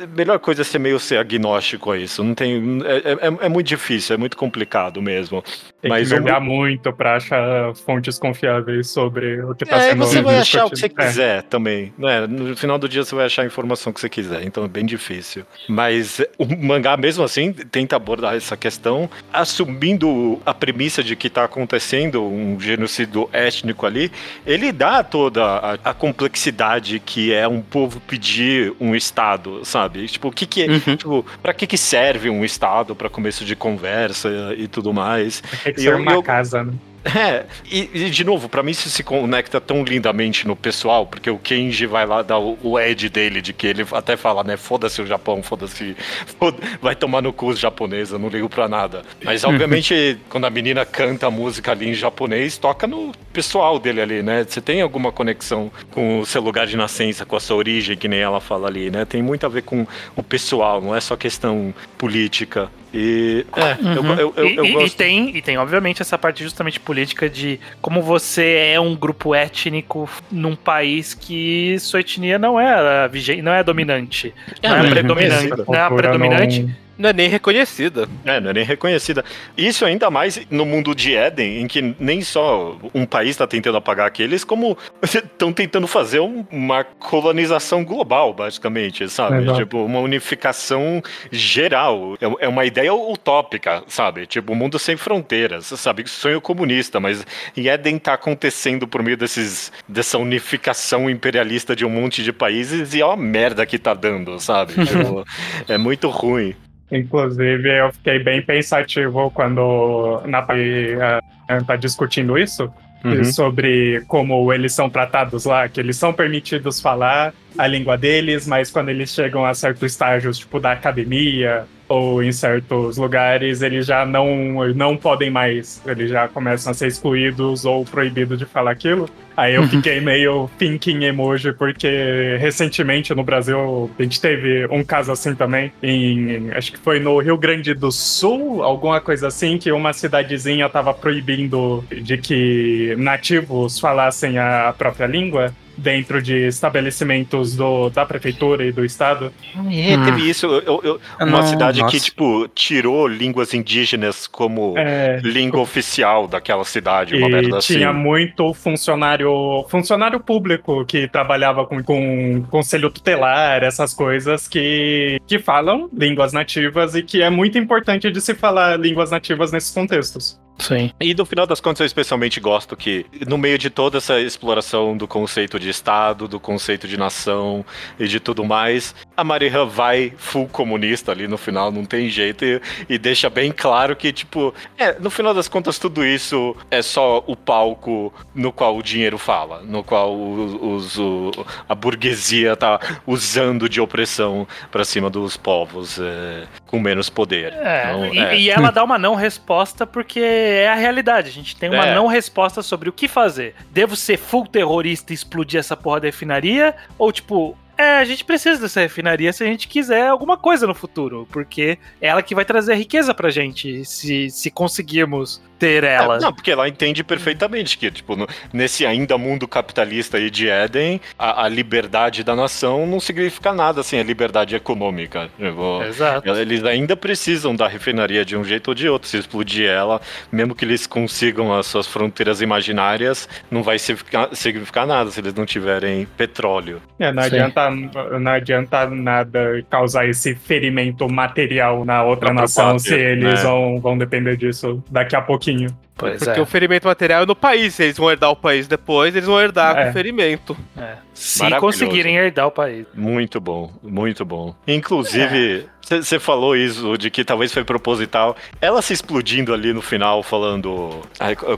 [0.02, 2.22] A melhor coisa é ser meio ser agnóstico a isso.
[2.22, 2.80] Não tem.
[2.84, 5.42] É, é- é muito difícil, é muito complicado mesmo.
[5.80, 9.90] Tem Mas que o- jogar muito pra achar fontes confiáveis sobre o que tá É,
[9.90, 10.86] sendo você vai achar o que você.
[10.86, 10.88] É.
[10.88, 11.92] quiser também.
[11.98, 12.26] né?
[12.50, 14.84] No final do dia você vai achar a informação que você quiser, então é bem
[14.84, 15.44] difícil.
[15.68, 21.44] Mas o mangá, mesmo assim, tenta abordar essa questão, assumindo a premissa de que está
[21.44, 24.10] acontecendo um genocídio étnico ali.
[24.46, 30.06] Ele dá toda a, a complexidade que é um povo pedir um Estado, sabe?
[30.06, 30.66] Tipo, o que, que é.
[30.68, 30.96] Uhum.
[30.96, 35.40] Tipo, pra que, que serve um Estado para começo de conversa e tudo mais?
[35.62, 36.72] Tem que E ser eu- uma eu- casa, né?
[37.04, 41.30] É, e, e, de novo, pra mim isso se conecta tão lindamente no pessoal, porque
[41.30, 44.56] o Kenji vai lá dar o, o Ed dele, de que ele até fala, né,
[44.56, 45.96] foda-se o Japão, foda-se,
[46.38, 49.02] foda vai tomar no cu os japoneses, eu não ligo pra nada.
[49.24, 54.00] Mas obviamente, quando a menina canta a música ali em japonês, toca no pessoal dele
[54.02, 54.44] ali, né?
[54.46, 58.08] Você tem alguma conexão com o seu lugar de nascença, com a sua origem, que
[58.08, 59.04] nem ela fala ali, né?
[59.04, 62.70] Tem muito a ver com o pessoal, não é só questão política.
[62.92, 63.46] E.
[63.56, 64.12] É, eu, Uhum.
[64.14, 64.96] eu, eu, e, eu e- e gosto.
[64.96, 70.08] tem, e tem, obviamente, essa parte justamente política de como você é um grupo étnico
[70.30, 72.68] num país que sua etnia não é
[73.04, 74.34] a vigente, não é a dominante.
[74.62, 75.48] não é a predominante.
[75.66, 76.62] Não é a predominante.
[76.62, 78.06] não- Não é nem reconhecida.
[78.26, 79.24] É, não é nem reconhecida.
[79.56, 83.78] Isso ainda mais no mundo de Éden, em que nem só um país está tentando
[83.78, 89.38] apagar aqueles, como estão tentando fazer um- uma colonização global, basicamente, sabe?
[89.44, 89.58] Exato.
[89.58, 92.18] Tipo, uma unificação geral.
[92.20, 94.26] É, é uma ideia utópica, sabe?
[94.26, 96.06] Tipo, um mundo sem fronteiras, sabe?
[96.06, 101.90] Sonho comunista, mas em Éden tá acontecendo por meio desses, dessa unificação imperialista de um
[101.90, 104.74] monte de países e é uma merda que tá dando, sabe?
[104.84, 105.24] Tipo,
[105.66, 106.54] é muito ruim.
[106.90, 112.72] Inclusive, eu fiquei bem pensativo quando na uh, tá discutindo isso.
[113.02, 113.24] Uhum.
[113.24, 118.70] Sobre como eles são tratados lá, que eles são permitidos falar a língua deles, mas
[118.70, 124.06] quando eles chegam a certos estágios, tipo da academia ou em certos lugares, eles já
[124.06, 129.10] não, não podem mais, eles já começam a ser excluídos ou proibidos de falar aquilo.
[129.36, 135.10] Aí eu fiquei meio thinking emoji, porque recentemente no Brasil a gente teve um caso
[135.10, 139.72] assim também, em, acho que foi no Rio Grande do Sul, alguma coisa assim, que
[139.72, 147.88] uma cidadezinha tava proibindo de que nativos falassem a própria língua dentro de estabelecimentos do,
[147.90, 149.32] da prefeitura e do estado.
[149.70, 150.46] É, teve isso.
[150.46, 151.98] eu- eu- eu- uma Não, cidade que, nossa.
[151.98, 157.74] tipo, tirou línguas indígenas como É, língua oficial daquela cidade, uma E merda assim.
[157.74, 165.38] tinha muito funcionário funcionário público que trabalhava com, com conselho tutelar, essas coisas que, que
[165.38, 170.38] falam línguas nativas e que é muito importante de se falar línguas nativas nesses contextos.
[170.60, 170.90] Sim.
[171.00, 174.96] E no final das contas, eu especialmente gosto que, no meio de toda essa exploração
[174.96, 177.64] do conceito de Estado, do conceito de nação
[177.98, 182.44] e de tudo mais, a Marihan vai full comunista ali no final, não tem jeito,
[182.44, 186.80] e, e deixa bem claro que, tipo, é, no final das contas, tudo isso é
[186.82, 191.30] só o palco no qual o dinheiro fala, no qual o- os, o-
[191.68, 197.52] a burguesia tá usando de opressão pra cima dos povos é, com menos poder.
[197.52, 198.36] É, Então, e, é.
[198.38, 201.28] e ela dá uma não resposta porque é a realidade.
[201.28, 201.94] A gente tem uma É.
[201.94, 203.54] não resposta sobre o que fazer.
[203.70, 206.74] Devo ser full terrorista e explodir essa porra da refinaria?
[206.98, 207.56] Ou tipo.
[207.80, 211.78] É, a gente precisa dessa refinaria se a gente quiser alguma coisa no futuro, porque
[212.00, 216.16] é ela que vai trazer riqueza pra gente, se, se conseguirmos ter ela.
[216.16, 220.48] É, não, porque ela entende perfeitamente que, tipo, no- nesse ainda mundo capitalista aí de
[220.48, 225.30] Éden, a, a liberdade da nação não significa nada sem a liberdade econômica.
[225.38, 226.28] Tipo, Exato.
[226.30, 229.08] eles ainda precisam da refinaria de um jeito ou de outro.
[229.08, 230.00] Se explodir ela,
[230.32, 235.34] mesmo que eles consigam as suas fronteiras imaginárias, não vai significar, significar nada se eles
[235.34, 236.80] não tiverem petróleo.
[236.98, 237.28] É, não, Sim.
[237.28, 243.42] adianta, não adianta nada causar esse ferimento material na outra pra nação se eles né?
[243.42, 245.68] vão, vão depender disso daqui a pouquinho.
[245.96, 246.42] Pois Porque é.
[246.42, 247.74] o ferimento material é no país.
[247.74, 249.84] Se eles vão herdar o país depois, eles vão herdar É.
[249.84, 250.56] com o ferimento.
[250.76, 250.94] é.
[251.12, 252.86] Se conseguirem herdar o país.
[252.94, 254.54] Muito bom, muito bom.
[254.66, 258.36] Inclusive, você falou isso de que talvez foi proposital.
[258.60, 261.00] Ela se explodindo ali no final, falando.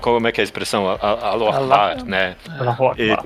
[0.00, 0.88] como é que é a expressão?
[0.88, 2.36] Aloha, né?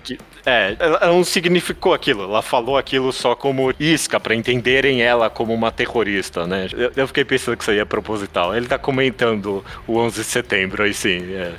[0.02, 2.22] Que- é, ela não significou aquilo.
[2.24, 6.68] Ela falou aquilo só como isca, pra entenderem ela como uma terrorista, né?
[6.72, 8.54] Eu, eu fiquei pensando que isso aí é proposital.
[8.56, 11.18] Ele tá comentando o 11 de setembro, aí sim.
[11.34, 11.52] É.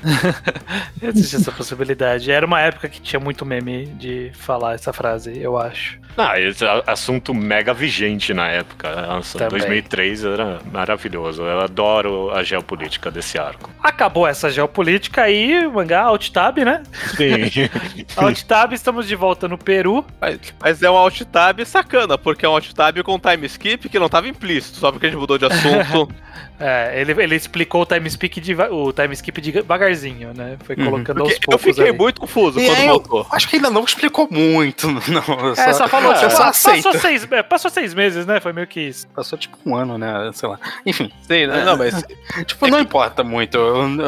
[1.03, 2.31] Existe essa possibilidade.
[2.31, 5.99] Era uma época que tinha muito meme de falar essa frase, eu acho.
[6.17, 8.89] Ah, esse é assunto mega vigente na época.
[9.07, 9.59] Nossa, Também.
[9.59, 11.43] 2003 era maravilhoso.
[11.43, 13.69] Eu adoro a geopolítica desse arco.
[13.81, 16.83] Acabou essa geopolítica aí, mangá Alt Tab, né?
[17.15, 17.69] Sim.
[18.15, 20.05] Alt Tab, estamos de volta no Peru.
[20.19, 23.89] Mas, mas é um alt tab sacana, porque é um alt tab com time skip
[23.89, 26.09] que não tava implícito, só porque a gente mudou de assunto.
[26.59, 30.57] É, ele, ele explicou o time, skip deva- o time skip devagarzinho, né?
[30.63, 30.85] Foi Uhum.
[30.85, 31.65] colocando aos Porque eu poucos.
[31.75, 31.97] fiquei ali.
[31.97, 33.27] muito confuso E quando voltou.
[33.31, 34.87] acho que ainda não explicou muito.
[35.07, 36.83] Não, É, só falou, você tipo, só ah, aceita.
[36.83, 38.39] passou seis, é, passou seis meses, né?
[38.39, 39.07] Foi meio que isso.
[39.09, 40.31] Passou tipo um ano, né?
[40.33, 40.59] Sei lá.
[40.85, 41.63] Enfim, Sim, né?
[41.63, 42.03] não, mas
[42.47, 43.57] tipo, não importa muito.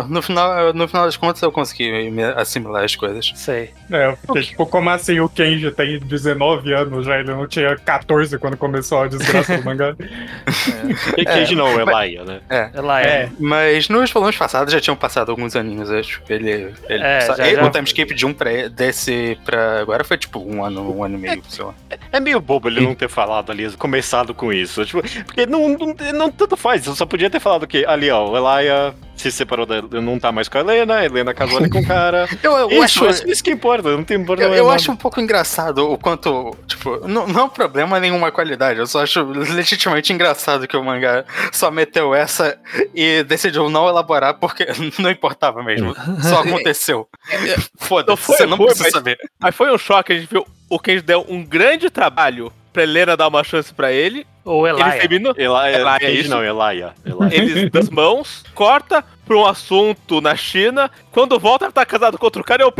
[0.08, 3.32] No final, no final das contas, eu consegui me assimilar as coisas.
[3.36, 3.72] Sei.
[3.92, 7.20] É, fiquei tipo, como assim o Kenji tem 19 anos já?
[7.20, 9.96] Ele não tinha 14 quando começou a desgraça do mangá.
[11.18, 12.38] E Cage não, é Laia, né?
[12.73, 13.06] Ela é.
[13.23, 13.30] É.
[13.39, 16.21] Mas nos volumes passados já tinham passado alguns aninhos, acho.
[16.30, 16.73] Ele.
[16.89, 20.39] ele, É, já- ele- já- O timeskip de um pra, desse pra agora foi tipo
[20.39, 21.73] um ano, um ano e meio, sei lá.
[22.12, 24.86] É meio bobo ele não ter falado ali, começado com isso.
[24.86, 26.86] Tipo, porque não, não, não tanto faz.
[26.86, 29.82] Eu só podia ter falado que ali, ó, o Elia se separou da.
[29.82, 32.27] Não tá mais com a Helena, a Helena casou ali com o cara.
[32.43, 33.23] Eu, eu isso, acho.
[33.27, 34.55] é isso que importa, não tem Eu, problema.
[34.55, 34.75] eu nada.
[34.75, 38.88] acho um pouco engraçado o quanto, tipo, não, não é um problema nenhuma qualidade, eu
[38.88, 42.58] só acho legitimamente engraçado que o mangá só meteu essa
[42.95, 44.65] e decidiu não elaborar porque
[44.99, 47.08] não importava mesmo, só aconteceu.
[47.32, 49.17] Não Foda-se, foi você não ruim, precisa mas- saber.
[49.39, 53.18] Mas foi um choque, a gente viu o Kenji deu um grande trabalho pra Helena
[53.18, 54.26] dar uma chance pra ele.
[54.46, 55.00] Ou Ele Elia.
[55.00, 56.30] terminou Elia, Elia, é Kenji isso?
[56.30, 56.94] não, Elia.
[57.06, 57.36] Elia.
[57.36, 60.89] eles das mãos, corta pra um assunto na China.
[61.12, 62.74] Quando volta, ele tá casado com outro cara e eu.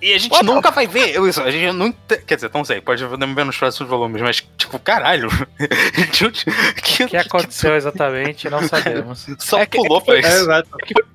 [0.00, 1.92] E a gente What nunca vai ver isso, a gente não
[2.24, 5.28] quer dizer, não sei, pode ver nos próximos volumes, mas tipo, caralho.
[6.82, 9.26] que, O que aconteceu exatamente, não sabemos.
[9.40, 10.28] Só É que- pulou é que É, isso.
[10.42, 10.68] exato.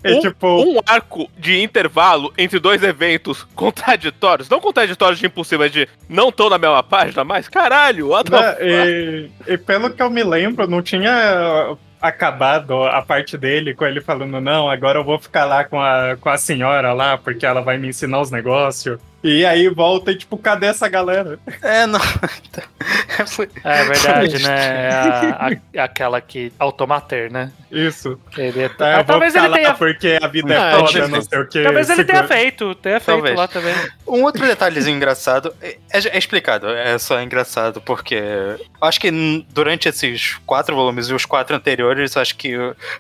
[0.04, 4.50] É Um, tipo, um arco de intervalo entre dois eventos contraditórios.
[4.50, 8.38] Não contraditórios de impossível, mas de não tão na mesma página, mas caralho, what the
[8.38, 9.32] fuck?
[9.54, 14.42] e pelo que eu me lembro, não tinha acabado a parte dele com ele falando,
[14.42, 17.78] não, agora eu vou ficar lá com a, com a senhora lá, porque ela vai
[17.78, 19.00] me ensinar os negócios.
[19.24, 21.40] E aí volta e tipo, cadê essa galera?
[21.62, 22.00] É, não.
[23.28, 24.86] Foi- É verdade, né?
[24.88, 26.52] É a- a- aquela que.
[26.60, 27.52] Automater, né?
[27.72, 28.20] Isso.
[28.38, 29.74] Ele, Tá, Ah, eu vou talvez ele tenha.
[29.74, 31.64] porque a vida Ah, é foda, tipo, não sei o que.
[31.64, 33.36] Talvez ele tenha feito, tenha feito Talvez.
[33.36, 33.74] lá também.
[34.08, 39.10] Um outro detalhezinho engraçado, é, é explicado, é só engraçado, porque eu acho que
[39.50, 42.54] durante esses quatro volumes e os quatro anteriores, acho que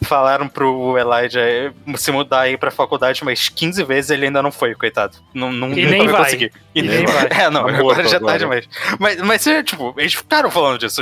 [0.03, 4.73] falaram pro Elijah se mudar aí pra faculdade mais 15 vezes ele ainda não foi,
[4.73, 5.17] coitado.
[5.33, 6.25] Não, não, E nunca nem vai.
[6.25, 6.51] conseguir.
[6.73, 7.27] E E nem nem vai.
[7.43, 8.67] É, não, agora já tá demais.
[8.99, 11.01] Mas, mas tipo, eles ficaram falando disso.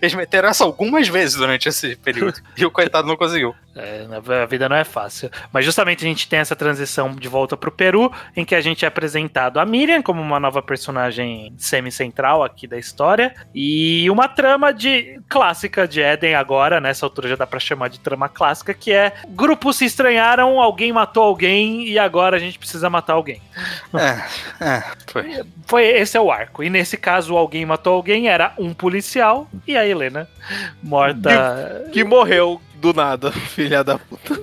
[0.00, 2.40] Eles meteram essa algumas vezes durante esse período.
[2.56, 3.54] e o coitado não conseguiu.
[3.78, 4.08] É,
[4.42, 5.30] a vida não é fácil.
[5.52, 8.84] Mas justamente a gente tem essa transição de volta pro Peru, em que a gente
[8.84, 13.32] é apresentado a Miriam como uma nova personagem semi-central aqui da história.
[13.54, 18.00] E uma trama de clássica de Eden agora, nessa altura já dá pra chamar de
[18.00, 22.90] trama clássica, que é grupos se estranharam, alguém matou alguém e agora a gente precisa
[22.90, 23.40] matar alguém.
[23.94, 24.24] É,
[24.60, 25.44] é, foi.
[25.66, 26.62] Foi esse é o arco.
[26.62, 30.28] E nesse caso, alguém matou alguém, era um policial e a Helena
[30.82, 31.86] morta.
[31.92, 34.40] Que morreu do nada, filha da puta.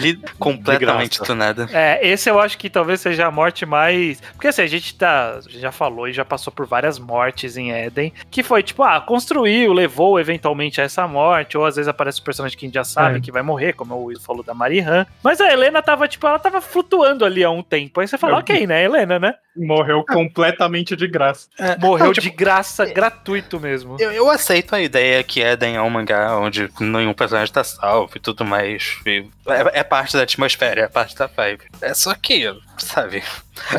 [0.00, 1.24] Li completamente graça.
[1.24, 1.68] tunada.
[1.72, 4.20] É, esse eu acho que talvez seja a morte mais.
[4.32, 5.36] Porque assim, a gente tá.
[5.36, 8.12] a gente já falou e já passou por várias mortes em Eden.
[8.30, 11.56] Que foi tipo, ah, construiu, levou eventualmente a essa morte.
[11.58, 13.20] Ou às vezes aparece o personagem que a gente já sabe É.
[13.20, 15.06] que vai morrer, como o Will falou da Marihan.
[15.22, 18.00] Mas a Helena tava, tipo, ela tava flutuando ali há um tempo.
[18.00, 19.34] Aí você fala, Eu- ok, né, Helena, né?
[19.56, 21.48] Morreu completamente de graça.
[21.78, 23.96] Morreu Não, tipo, de graça, gratuito mesmo.
[23.98, 28.12] Eu, eu aceito a ideia que Eden é um mangá onde nenhum personagem tá salvo
[28.16, 28.98] e tudo mais.
[29.06, 31.64] e é, é parte da atmosfera, é parte da vibe.
[31.80, 33.22] É só que, sabe,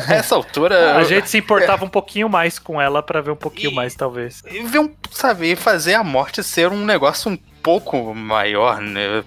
[0.08, 0.96] a essa altura.
[0.96, 3.94] A gente se importava um pouquinho mais com ela pra ver um pouquinho E- mais,
[3.94, 4.42] talvez.
[4.50, 7.38] E ver um, sabe, fazer a morte ser um negócio um
[7.68, 9.22] pouco maior, né?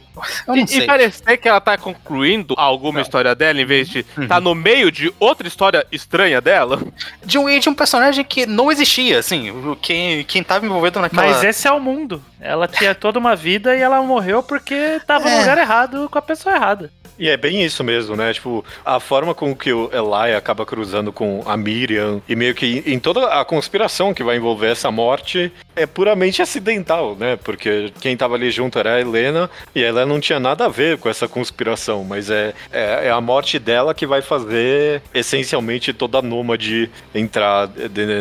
[0.48, 0.80] Eu não E, sei.
[0.80, 4.28] e parecer que ela tá concluindo alguma história dela, em vez de Uhum.
[4.28, 6.82] tá no meio de outra história estranha dela.
[7.24, 9.54] De um, e de um personagem que não existia, assim.
[9.80, 11.22] Quem, quem tava envolvido naquela.
[11.28, 12.24] Mas esse é o mundo.
[12.40, 15.40] Ela tinha toda uma vida e ela morreu porque tava no É.
[15.42, 16.92] lugar errado com a pessoa errada.
[17.22, 18.34] E é bem isso mesmo, né?
[18.34, 22.82] Tipo, a forma com que o Eli acaba cruzando com a Miriam e meio que
[22.84, 27.38] em toda a conspiração que vai envolver essa morte é puramente acidental, né?
[27.44, 30.98] Porque quem tava ali junto era a Helena e ela não tinha nada a ver
[30.98, 36.18] com essa conspiração, mas é, é, é a morte dela que vai fazer essencialmente toda
[36.18, 37.70] a nômade entrar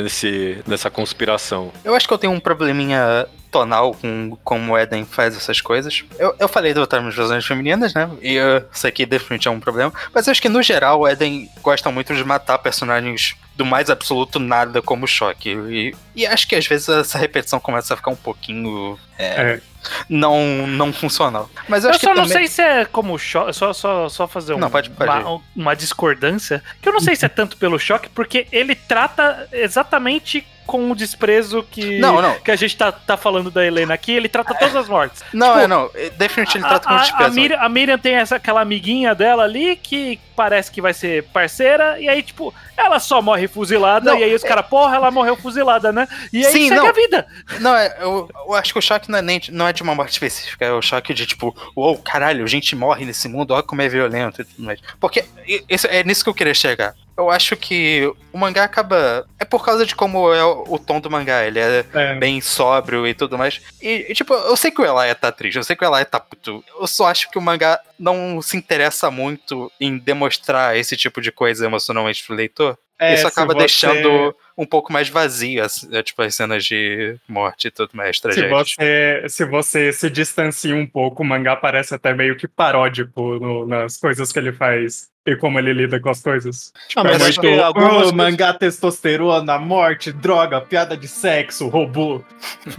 [0.02, 1.72] nesse, nessa conspiração.
[1.82, 6.04] Eu acho que eu tenho um probleminha tonal com como o Eden faz essas coisas.
[6.18, 8.08] Eu, eu falei do termo de visões femininas, né?
[8.22, 8.36] E
[8.72, 9.92] isso aqui definitivamente é um problema.
[10.14, 13.90] Mas eu acho que no geral o Eden gosta muito de matar personagens do mais
[13.90, 15.50] absoluto nada como choque.
[15.50, 18.98] E, e acho que às vezes essa repetição começa a ficar um pouquinho.
[19.18, 19.60] é, É.
[20.08, 21.48] Não, não funcional.
[21.68, 23.52] Mas eu, Eu só não sei se é como choque.
[23.54, 26.62] Só, só, só fazer um- Não, pode- pode uma, uma discordância.
[26.82, 30.94] Que eu não sei se é tanto pelo choque, porque ele trata exatamente com o
[30.94, 32.38] desprezo que, Não, não.
[32.40, 34.12] que a gente tá, tá falando da Helena aqui.
[34.12, 35.23] Ele trata todas as mortes.
[35.33, 35.90] Não, Tipo, é não.
[35.94, 37.35] é, Definitivamente ele trata com a, a, a, desprezo.
[37.35, 42.01] Miriam, a Miriam tem essa, aquela amiguinha dela ali que parece que vai ser parceira,
[42.01, 45.37] e aí, tipo, ela só morre fuzilada, Não, e aí os caras, porra, ela morreu
[45.37, 46.09] fuzilada, né?
[46.33, 46.87] E aí Sim, segue não.
[46.87, 47.27] a vida.
[47.61, 49.94] Não, é, eu, eu acho que o choque não é, nem, não é de uma
[49.94, 53.83] morte específica, é o choque de tipo, uou, caralho, gente morre nesse mundo, olha como
[53.83, 54.81] é violento e tudo mais.
[54.99, 55.27] Porque
[55.68, 56.94] isso, é nisso que eu queria chegar.
[57.16, 59.27] Eu acho que o mangá acaba.
[59.38, 61.44] É por causa de como é o, tom do mangá.
[61.44, 62.14] Ele é É.
[62.14, 63.61] bem sóbrio e tudo mais.
[63.83, 66.05] E, e, tipo, eu sei que o Elia tá triste, eu sei que o Elia
[66.05, 66.64] tá puto.
[66.81, 71.31] Eu só acho que o mangá não se interessa muito em demonstrar esse tipo de
[71.31, 72.79] coisa emocionalmente pro leitor.
[72.99, 77.16] É, Isso acaba você- deixando um pouco mais vazio, as, é, tipo, as cenas de
[77.27, 81.94] morte e tudo mais, Se você, se você se distancia um pouco, o mangá parece
[81.94, 86.09] até meio que paródico no- nas coisas que ele faz e como ele lida com
[86.09, 86.72] as coisas.
[86.96, 92.22] Ah, mas é muito, algumas "Oh, coisas- mangá testosterona, morte, droga, piada de sexo, robô.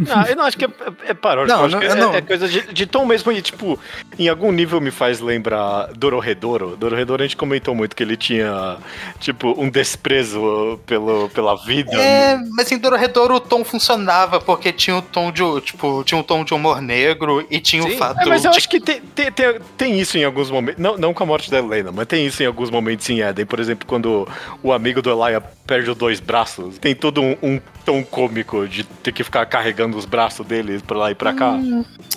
[0.09, 2.13] Ah, eu não acho que é, é, é paródico, Não, não- que é, não.
[2.15, 3.79] é coisa de, de tom mesmo e, tipo,
[4.17, 6.75] em algum nível me faz lembrar Dororedoro.
[6.75, 8.77] Dororedoro a gente comentou muito que ele tinha,
[9.19, 11.95] tipo, um desprezo pelo, pela vida.
[11.95, 16.23] É, mas em Dororedoro o tom funcionava, porque tinha o tom de, tipo, tinha um
[16.23, 18.99] tom de humor negro e tinha o fato é, mas eu de acho que tem,
[18.99, 20.81] tem, tem, tem isso em alguns momentos.
[20.81, 23.45] Não, não com a morte da Helena, mas tem isso em alguns momentos em Eden.
[23.45, 24.27] Por exemplo, quando
[24.63, 26.77] o amigo do Elia perde os dois braços.
[26.77, 30.97] Tem todo um, um tom cômico de ter que ficar carregando os braços dele pra
[30.97, 31.57] lá e pra cá.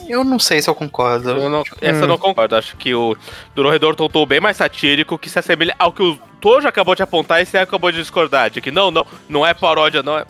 [0.09, 1.31] Eu não sei se eu concordo.
[1.31, 2.57] Eu não- essa eu não concordo.
[2.57, 3.16] Acho que o
[3.55, 6.94] Dororedor tem um tom bem mais satírico que se assemelha ao que o Tojo acabou
[6.94, 8.50] de apontar e você acabou de discordar.
[8.50, 10.27] De que não, não, não é paródia, não é.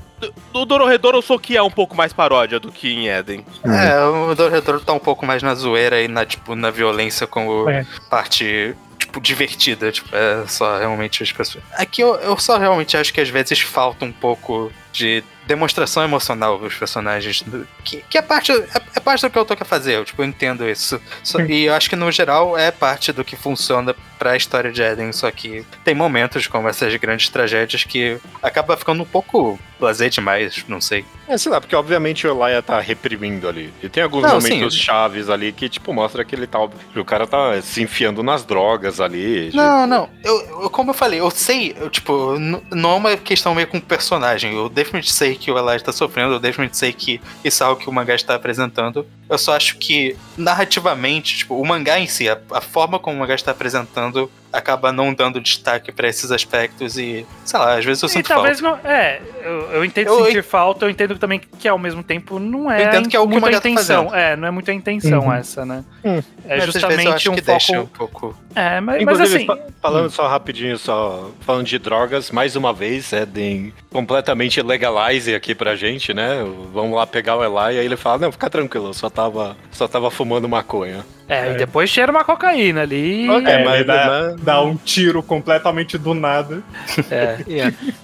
[0.53, 3.45] O Dororedor eu sou que é um pouco mais paródia do que em Eden.
[3.65, 7.69] É, o Dororedoro tá um pouco mais na zoeira e na, tipo, na violência como
[7.69, 7.85] É.
[8.09, 8.75] parte,
[9.15, 9.91] tipo, divertida.
[9.93, 11.63] Tipo, é só realmente as pessoas.
[11.75, 16.59] Aqui eu, eu só realmente acho que às vezes falta um pouco de demonstração emocional
[16.59, 17.45] dos personagens.
[17.85, 20.23] Que, que é, parte, é, é parte do que eu tô querendo fazer, eu, tipo,
[20.23, 21.01] eu entendo isso.
[21.23, 24.83] Só- e eu acho que no geral é parte do que funciona pra história de
[24.83, 30.09] Eden, só que tem momentos como essas grandes tragédias que acaba ficando um pouco blasé
[30.09, 31.05] demais, não sei.
[31.29, 33.73] É, sei lá, porque obviamente o Elia tá reprimindo ali.
[33.83, 34.81] E tem alguns Não, momentos sim.
[34.81, 36.59] chaves ali que, tipo, mostra que ele tá.
[36.61, 39.51] O cara tá se enfiando nas drogas ali.
[39.55, 40.09] Não, não.
[40.23, 43.81] Eu, eu- como eu falei, eu sei, eu, tipo, não é uma questão meio com
[43.81, 44.55] personagem.
[44.55, 47.81] Eu definitivamente sei que o Elijah tá sofrendo, eu definitivamente sei que isso é algo
[47.81, 49.07] que o mangá está apresentando.
[49.29, 53.21] Eu só acho que, narrativamente, tipo, o mangá em si, a, a forma como o
[53.21, 57.85] mangá está apresentando, pensando acaba não dando destaque pra esses aspectos e, sei lá, às
[57.85, 58.81] vezes eu E sinto talvez falta.
[58.85, 58.91] não.
[58.91, 62.71] É, eu, eu entendo Eu- sentir falta, eu entendo também que ao mesmo tempo não
[62.71, 62.83] é.
[62.85, 64.05] Eu entendo que é o que o muito a mangá tá intenção.
[64.11, 64.17] fazendo.
[64.21, 65.33] é, não é muito a intenção Uhum.
[65.33, 65.85] essa, né?
[66.05, 66.23] Hum.
[66.47, 67.91] É Mas eu justamente acho um que deixa um foco.
[67.99, 68.39] pouco.
[68.55, 69.47] É, mas, mas Inclusive, assim.
[69.47, 75.55] fa- falando só rapidinho, só falando de drogas, mais uma vez, Eden completamente legalize aqui
[75.55, 76.45] pra gente, né?
[76.73, 79.57] Vamos lá pegar o Eli e aí ele fala, não, fica tranquilo, eu só tava,
[79.73, 81.05] só tava fumando maconha.
[81.27, 81.55] É, e É.
[81.55, 83.29] depois cheira uma cocaína ali.
[83.31, 83.51] Ok.
[83.51, 86.63] É, mas- ele dá, mas- dá um tiro completamente do nada.
[87.11, 87.39] É,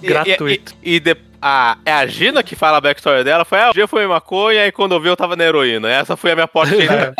[0.01, 0.73] E- gratuito.
[0.83, 3.43] E, e- e de- a, é a Gina que fala a backstory dela.
[3.43, 5.89] Foi, ah, um dia eu fui maconha e quando eu vi eu tava na heroína.
[5.89, 7.13] Essa foi a minha porta de entrada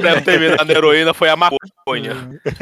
[0.00, 2.16] pra eu terminar na heroína, foi a maconha.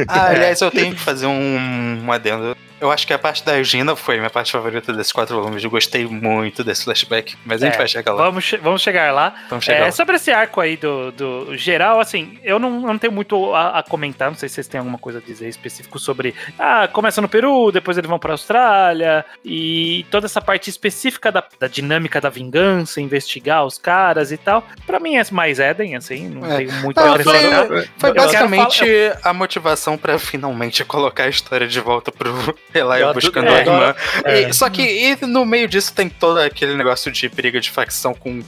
[0.07, 2.57] Ah, aliás, eu tenho que fazer um, um adendo.
[2.81, 5.63] Eu acho que a parte da Gina foi minha parte favorita desses quatro volumes.
[5.63, 8.25] Eu gostei muito desse flashback, mas a gente É, vai chegar lá.
[8.25, 9.35] Vamos, che- vamos chegar lá.
[9.51, 9.93] Vamos chegar É, lá.
[9.93, 13.79] sobre esse arco aí do, do geral, assim, eu não, eu não tenho muito a,
[13.79, 16.35] a comentar, não sei se vocês têm alguma coisa a dizer específico sobre.
[16.59, 21.45] Ah, começa no Peru, depois eles vão pra Austrália, e toda essa parte específica da,
[21.59, 24.67] da dinâmica da vingança, investigar os caras e tal.
[24.87, 26.57] Pra mim é mais Eden, assim, não É.
[26.59, 27.67] tenho muito Não, a acrescentar.
[27.67, 28.85] foi, foi Eu quero basicamente
[29.23, 32.31] a motivação pra finalmente colocar a história de volta pro
[32.79, 33.73] Ado- buscando eu irmã.
[33.91, 34.43] adoro- É.
[34.49, 38.15] E- só que e no meio disso tem todo aquele negócio de briga de facção
[38.15, 38.43] com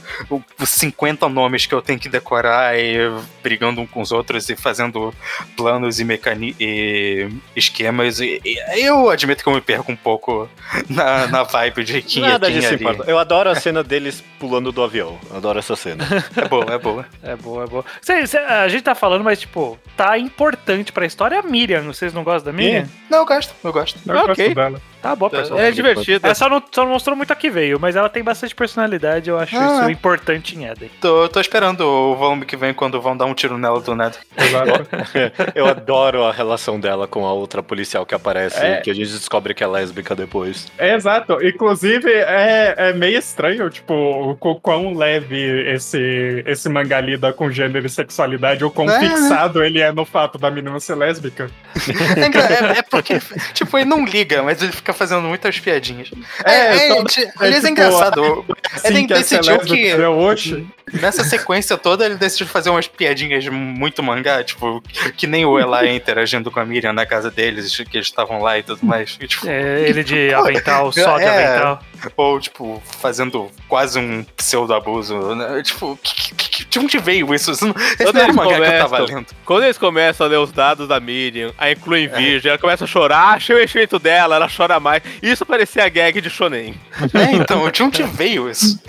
[0.59, 2.97] os 50 nomes que eu tenho que decorar e
[3.41, 5.13] brigando um com os outros e fazendo
[5.57, 8.19] planos e, mecani e esquemas.
[8.19, 10.49] E, e eu admito que eu me perco um pouco
[10.89, 12.83] na, na vibe de quem Nada é quem disso ali.
[12.83, 13.09] importa.
[13.09, 15.17] Eu adoro a cena deles pulando do avião.
[15.29, 16.03] Eu adoro essa cena.
[16.35, 17.05] É boa, é boa.
[17.21, 17.85] É boa, é boa.
[18.01, 21.83] Cê- cê- a gente tá falando, mas, tipo, tá importante pra história a Miriam.
[21.83, 22.87] Vocês não gostam da Miriam?
[23.09, 23.99] Não, eu gosto, eu gosto.
[24.13, 24.35] Eu Ok.
[24.45, 24.81] gosto dela.
[25.01, 25.59] Tá boa, pessoal.
[25.59, 26.27] É divertida.
[26.27, 29.29] Ela só não, só não mostrou muito a que veio, mas ela tem bastante personalidade,
[29.29, 29.81] eu acho Ah.
[29.81, 30.89] isso importante em Eden.
[31.01, 33.91] Tô, tô esperando o volume que vem quando vão dar um tiro nela do.
[33.91, 34.87] Exato.
[35.53, 38.79] Eu adoro a relação dela com a outra policial que aparece, É.
[38.79, 40.71] que a gente descobre que é lésbica depois.
[40.77, 41.37] É, exato.
[41.45, 45.35] Inclusive, é, é meio estranho, tipo, o qu- quão leve
[45.69, 49.09] esse, esse mangá lida com gênero e sexualidade, ou quão É, né?
[49.09, 51.49] fixado ele é no fato da menina ser lésbica.
[52.15, 53.19] É, é- é porque,
[53.53, 56.09] tipo, ele não liga, mas ele fica fazendo muitas piadinhas.
[56.43, 58.45] É, É, é, aliás, é tipo, engraçado.
[58.73, 60.97] Assim Ele que decidiu que- é.
[60.99, 64.83] Nessa sequência toda, ele decidiu fazer umas piadinhas muito mangá, tipo,
[65.15, 68.59] que nem o Eli interagindo com a Miriam na casa deles, que eles estavam lá
[68.59, 69.17] e tudo mais.
[69.19, 71.47] E, tipo, É, ele de Pô, avental, só de é.
[71.47, 71.79] avental.
[72.17, 75.33] ou, tipo, fazendo quase um pseudo-abuso.
[75.35, 75.63] Né?
[75.63, 77.51] Tipo, que, que, que, de onde veio isso?
[77.51, 79.27] Isso não, esse Quando não era eles mangá que eu tava começam- lendo.
[79.45, 82.87] Quando eles começam a ler os dados da Miriam, aí incluem virgem, ela começa a
[82.87, 83.59] chorar, achei o
[83.93, 85.03] enchimento dela, ela chora mais.
[85.21, 86.75] Isso parecia a gag de Shonen.
[87.13, 88.79] É, então, de onde veio isso?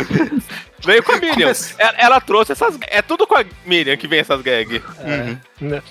[0.82, 1.34] Veio com a Miriam.
[1.34, 2.78] Começa- Ela, ela trouxe essas.
[2.88, 4.82] É tudo com a Miriam que vem essas gags.
[5.00, 5.38] Uhum.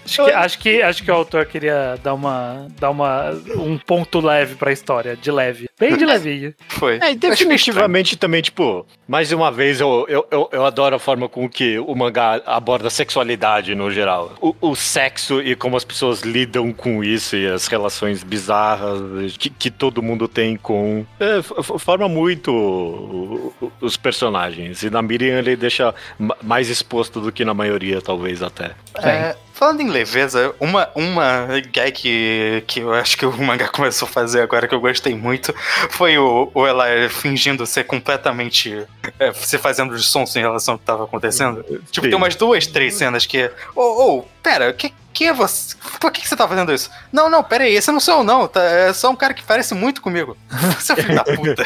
[0.05, 2.67] Acho que, acho, que, acho que o autor queria dar uma.
[2.79, 3.31] dar uma.
[3.55, 5.67] um ponto leve pra história, de leve.
[5.79, 6.53] Bem de levinho.
[6.67, 6.99] Foi.
[7.01, 11.27] É, e definitivamente também, tipo, mais uma vez eu, eu, eu, eu adoro a forma
[11.27, 14.33] com que o mangá aborda a sexualidade no geral.
[14.41, 19.49] O, o sexo e como as pessoas lidam com isso e as relações bizarras que,
[19.49, 21.05] que todo mundo tem com.
[21.19, 21.41] É,
[21.79, 24.82] forma muito os personagens.
[24.83, 28.71] E na Miriam ele deixa ma- mais exposto do que na maioria, talvez até.
[29.01, 34.07] É, falando em leveza, uma, uma gag que, que eu acho que o mangá começou
[34.07, 35.53] a fazer agora que eu gostei muito
[35.89, 38.85] foi o, o ela fingindo ser completamente.
[39.19, 41.63] É, se fazendo de sons em relação ao que tava acontecendo.
[41.91, 42.09] Tipo, Sim.
[42.09, 43.51] tem umas duas, três cenas que.
[43.75, 45.75] Ô, ô, pera, que, quem é você?
[45.99, 46.89] Por que, que você tá fazendo isso?
[47.11, 48.47] Não, não, pera aí, esse não sou eu, não.
[48.47, 50.35] Tá, é só um cara que parece muito comigo.
[50.79, 51.65] Você é filho da puta.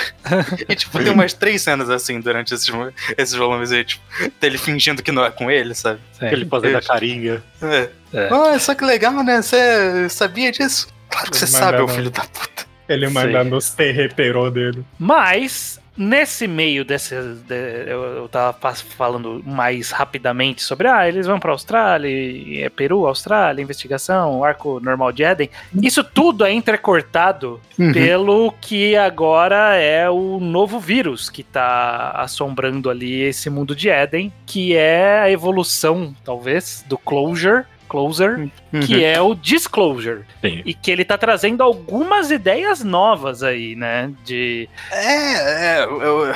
[0.68, 2.70] E, tipo, tem umas três cenas assim durante esses,
[3.18, 4.04] esses volumes aí, tipo,
[4.40, 6.00] dele fingindo que não é com ele, sabe?
[6.22, 7.42] Ele fazendo a carinha.
[7.62, 7.77] É.
[8.14, 8.30] É.
[8.32, 9.42] Ah, só que legal, né?
[9.42, 10.88] Você sabia disso?
[11.10, 11.88] Claro que você sabe, ô não.
[11.88, 12.66] filho da puta.
[12.88, 14.84] Ele mandando os terreperô dele.
[14.98, 17.16] Mas, nesse meio desse.
[17.48, 20.88] de- eu, eu tava falando mais rapidamente sobre.
[20.88, 25.50] Ah, eles vão pra Austrália, é Peru, Austrália, investigação, arco normal de Éden.
[25.82, 27.60] Isso tudo é entrecortado
[27.94, 34.32] pelo que agora é o novo vírus que tá assombrando ali esse mundo de Éden,
[34.46, 37.64] que é a evolução, talvez, do Closure.
[37.88, 38.50] Closer,
[38.86, 40.24] que é o Disclosure.
[40.42, 40.62] Sim.
[40.66, 44.12] E que ele tá trazendo algumas ideias novas aí, né?
[44.24, 44.70] De.
[44.92, 46.34] É, é, eu,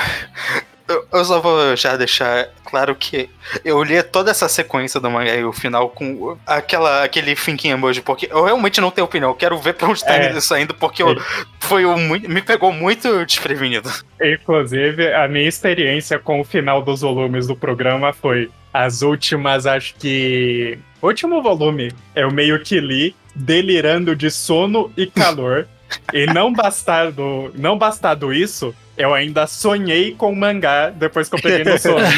[0.91, 3.29] eu, eu só vou já deixar claro que
[3.65, 8.01] eu li toda essa sequência do mangá e o final com aquela, aquele thinking emoji,
[8.01, 9.31] porque eu realmente não tenho opinião.
[9.31, 10.31] Eu quero ver pra onde tá É.
[10.37, 11.15] isso indo, porque eu,
[11.59, 13.89] foi mui- me pegou muito desprevenido.
[14.21, 19.95] Inclusive, a minha experiência com o final dos volumes do programa foi as últimas, acho
[19.95, 20.77] que.
[21.01, 25.67] Último volume eu meio que li delirando de sono e calor.
[26.13, 31.41] e não bastado, não bastado isso, eu ainda sonhei com o mangá depois que eu
[31.41, 31.97] peguei no sono.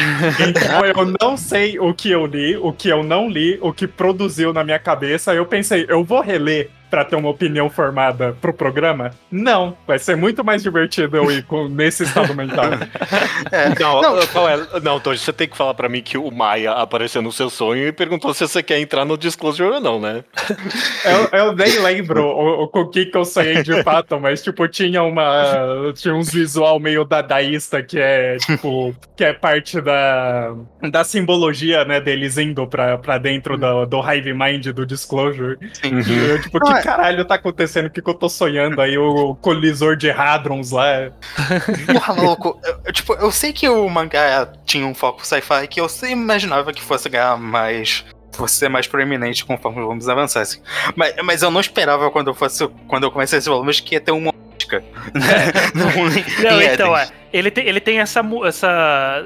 [0.46, 3.86] Então eu não sei o que eu li, o que eu não li, o que
[3.86, 5.34] produziu na minha cabeça.
[5.34, 9.10] Eu pensei, eu vou reler pra ter uma opinião formada pro programa?
[9.28, 12.66] Não, vai ser muito mais divertido eu ir com, nesse estado mental.
[13.80, 14.26] Não, Não.
[14.28, 14.80] qual é?
[14.80, 17.88] Não, Toji, você tem que falar pra mim que o Maia apareceu no seu sonho
[17.88, 20.22] e perguntou se você quer entrar no Disclosure ou não, né?
[21.04, 24.42] Eu, eu nem lembro o, o, com o que, que eu sonhei de fato, mas
[24.42, 25.92] tipo, tinha uma.
[25.94, 26.28] Tinha uns
[26.64, 30.54] visual meio dadaísta que é, tipo, que é parte da,
[30.90, 35.58] da simbologia, né, deles indo pra, pra dentro do, do Hive Mind do Disclosure.
[35.84, 37.86] E eu, tipo, Não, que é- caralho tá acontecendo?
[37.86, 38.96] O que, que eu tô sonhando aí?
[38.96, 41.10] O colisor de Hadrons lá.
[41.92, 45.80] Porra, maluco, eu, eu, tipo, eu sei que o mangá tinha um foco sci-fi que
[45.80, 48.04] eu sempre imaginava que fosse ganhar mais.
[48.32, 50.60] Fosse ser mais proeminente conforme os volumes avançassem.
[50.96, 52.66] Mas, mas eu não esperava quando eu fosse.
[52.88, 54.82] Quando eu comecei esses volumes que ia ter uma ótica.
[55.12, 55.52] Né?
[56.42, 56.74] Não, Éden.
[56.74, 57.08] então, é.
[57.36, 58.22] Ele tem, ele tem essa.
[58.46, 58.68] essa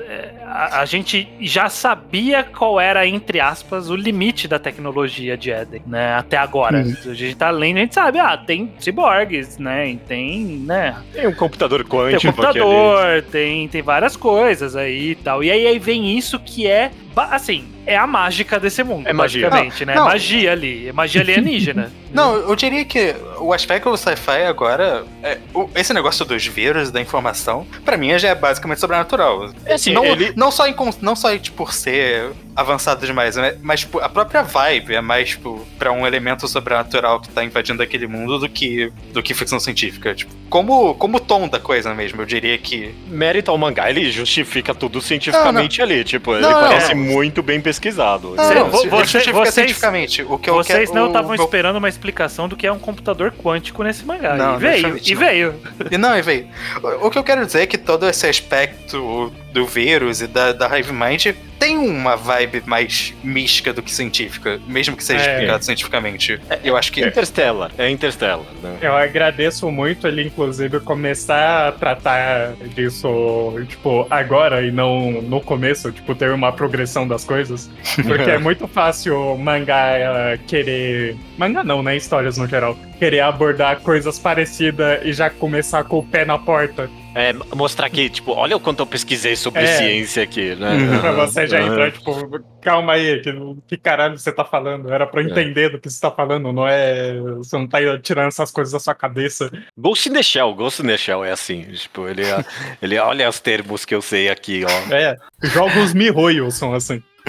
[0.08, 5.50] é, a, a gente já sabia qual era, entre aspas, o limite da tecnologia de
[5.50, 6.14] Eden, né?
[6.14, 6.80] Até agora.
[6.80, 9.90] A gente tá lendo, a gente sabe, ah, tem ciborgues, né?
[9.90, 10.96] e Tem, né?
[11.12, 15.44] Tem um computador Tem quântico o computador, tem, tem várias coisas aí e tal.
[15.44, 19.48] E aí, aí vem isso que é, assim, é a mágica desse mundo, É magia.
[19.50, 19.94] basicamente, né?
[19.94, 20.08] Não, não.
[20.10, 21.92] Magia ali, é magia alienígena.
[22.10, 25.04] Não, eu diria que o aspecto do sci-fi agora.
[25.22, 29.50] é, o- esse negócio dos vírus, da informação, pra mim já é basicamente sobrenatural.
[29.66, 33.56] É assim, não, ele- não só, em, não só tipo, por ser avançado demais, né,
[33.62, 37.82] mas tipo, a própria vibe é mais tipo, pra um elemento sobrenatural que tá invadindo
[37.82, 40.14] aquele mundo do que, do que ficção científica.
[40.14, 42.94] Tipo, como, como o tom da coisa mesmo, eu diria que.
[43.06, 46.02] Mérito ao mangá, ele justifica tudo cientificamente ali.
[46.04, 47.02] Tipo, ele Não, não, parece não.
[47.02, 48.34] muito bem pesquisado.
[48.34, 50.22] Não, não, você- justifica vocês- cientificamente.
[50.22, 52.78] O que eu Vocês quero, não estavam meu- esperando uma explicação do que é um
[52.78, 54.34] computador quântico nesse mangá.
[54.36, 55.20] Não, e veio, e não.
[55.20, 55.54] veio.
[55.92, 56.48] E não, e veio.
[56.82, 60.52] O, o que eu quero dizer é que todo esse aspecto do vírus e da,
[60.52, 65.32] da Hive Mind tem uma vibe mais mística do que científica, mesmo que seja É.
[65.34, 66.40] explicado cientificamente.
[66.62, 67.04] Eu acho que.
[67.04, 68.76] Interstellar, é Interstellar, né?
[68.80, 75.90] Eu agradeço muito ele, inclusive, começar a tratar disso, tipo, agora e não no começo,
[75.92, 77.70] tipo, ter uma progressão das coisas.
[77.96, 81.16] Porque é muito fácil o mangá eh, querer.
[81.36, 81.96] Mangá não, né?
[81.96, 82.76] Histórias no geral.
[82.98, 86.88] Querer abordar coisas parecidas e já começar com o pé na porta.
[87.14, 89.66] É, mostrar que, tipo, olha o quanto eu pesquisei sobre É.
[89.66, 90.72] ciência aqui, né?
[90.72, 90.98] Uhum.
[91.00, 91.72] Pra você já Aham.
[91.72, 93.32] entrar, tipo, calma aí, que,
[93.66, 94.92] que caralho você tá falando?
[94.92, 97.18] Era pra eu entender do que você tá falando, não é.
[97.38, 99.50] Você não tá tirando essas coisas da sua cabeça.
[99.76, 102.22] Ghost in the Shell, Ghost in the Shell é assim, tipo, ele,
[102.82, 104.94] ele olha os termos que eu sei aqui, ó.
[104.94, 107.02] É, jogos Mihoyo são assim.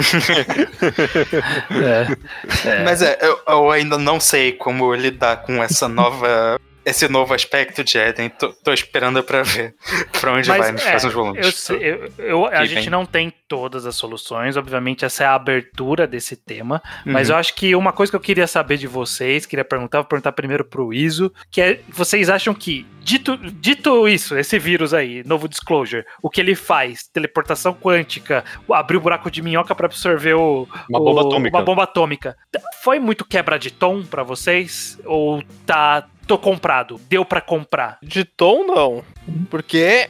[2.64, 2.84] É.
[2.84, 6.58] Mas é, eu, eu ainda não sei como lidar com essa nova.
[6.90, 8.28] Esse novo aspecto de Eden.
[8.30, 9.74] Tô, tô esperando pra ver
[10.20, 11.68] pra onde vai nos é, próximos volumes.
[11.70, 12.90] eu eu- eu- a gente vem.
[12.90, 17.34] não tem todas as soluções, obviamente essa é a abertura desse tema, mas Uhum.
[17.34, 20.32] eu acho que uma coisa que eu queria saber de vocês, queria perguntar, vou perguntar
[20.32, 25.48] primeiro pro Iso, que é, vocês acham que, dito, dito isso, esse vírus aí, novo
[25.48, 30.68] disclosure, o que ele faz, teleportação quântica, abrir o buraco de minhoca pra absorver o,
[30.88, 31.56] Uma o- bomba atômica.
[31.56, 32.36] uma bomba atômica,
[32.82, 34.98] foi muito quebra de tom pra vocês?
[35.04, 37.98] Ou tá, tô comprado, deu pra comprar?
[38.00, 39.04] De tom, não.
[39.50, 40.08] Porque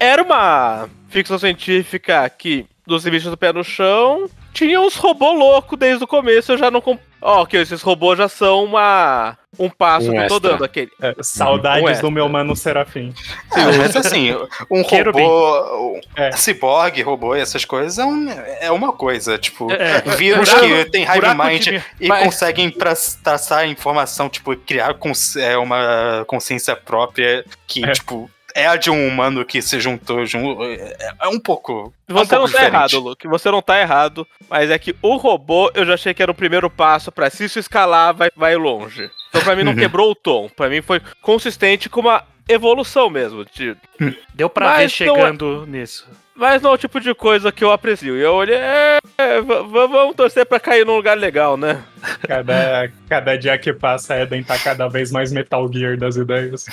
[0.00, 5.78] era uma ficção científica que, dos bichos do pé no chão, tinha uns robôs loucos
[5.78, 6.50] desde o começo.
[6.50, 6.82] Eu já não.
[7.22, 9.36] Ó, que esses robôs já são uma.
[9.58, 10.50] Um passo Um que eu tô extra.
[10.52, 10.90] dando aquele.
[11.02, 12.00] É, saudades Ué.
[12.00, 13.12] do meu mano Serafim.
[13.50, 14.34] Ah, mas assim,
[14.70, 15.22] um Querubim.
[15.22, 15.96] robô.
[15.96, 16.32] Um É.
[16.32, 19.36] ciborgue, robô e essas coisas é, um- é uma coisa.
[19.38, 24.28] Tipo, É, vírus buraco- que tem Hive Mind de e Mas- conseguem pra- traçar informação,
[24.28, 27.92] tipo, criar cons- é, uma consciência própria que, É.
[27.92, 28.30] tipo.
[28.54, 30.62] É a de um humano que se juntou junto.
[30.64, 31.92] É, é um pouco.
[32.08, 32.74] é um Você não pouco tá diferente.
[32.74, 33.28] errado, Luke.
[33.28, 34.26] Você não tá errado.
[34.48, 37.44] Mas é que o robô, eu já achei que era o primeiro passo pra se
[37.44, 39.10] isso escalar, vai, vai longe.
[39.28, 40.48] Então pra mim não quebrou o tom.
[40.48, 43.44] Pra mim foi consistente com uma evolução mesmo.
[43.44, 43.76] de-
[44.34, 46.08] Deu pra Mas ver não é- chegando nisso.
[46.34, 48.16] Mas não é o tipo de coisa que eu aprecio.
[48.16, 48.98] E eu olhei, é,
[49.42, 51.82] vamos torcer pra cair num lugar legal, né?
[52.26, 56.66] Cada, cada dia que passa, Eden tá cada vez mais Metal Gear das ideias.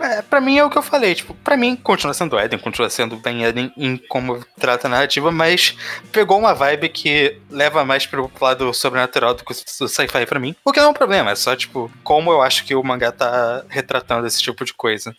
[0.00, 2.90] É, pra mim é o que eu falei, tipo, pra mim continua sendo Eden, continua
[2.90, 5.76] sendo bem Eden em como trata a narrativa, mas
[6.12, 10.54] pegou uma vibe que leva mais pro lado sobrenatural do que o sci-fi pra mim.
[10.64, 13.10] O que não é um problema, é só, tipo, como eu acho que o mangá
[13.12, 15.14] tá retratando esse tipo de coisa.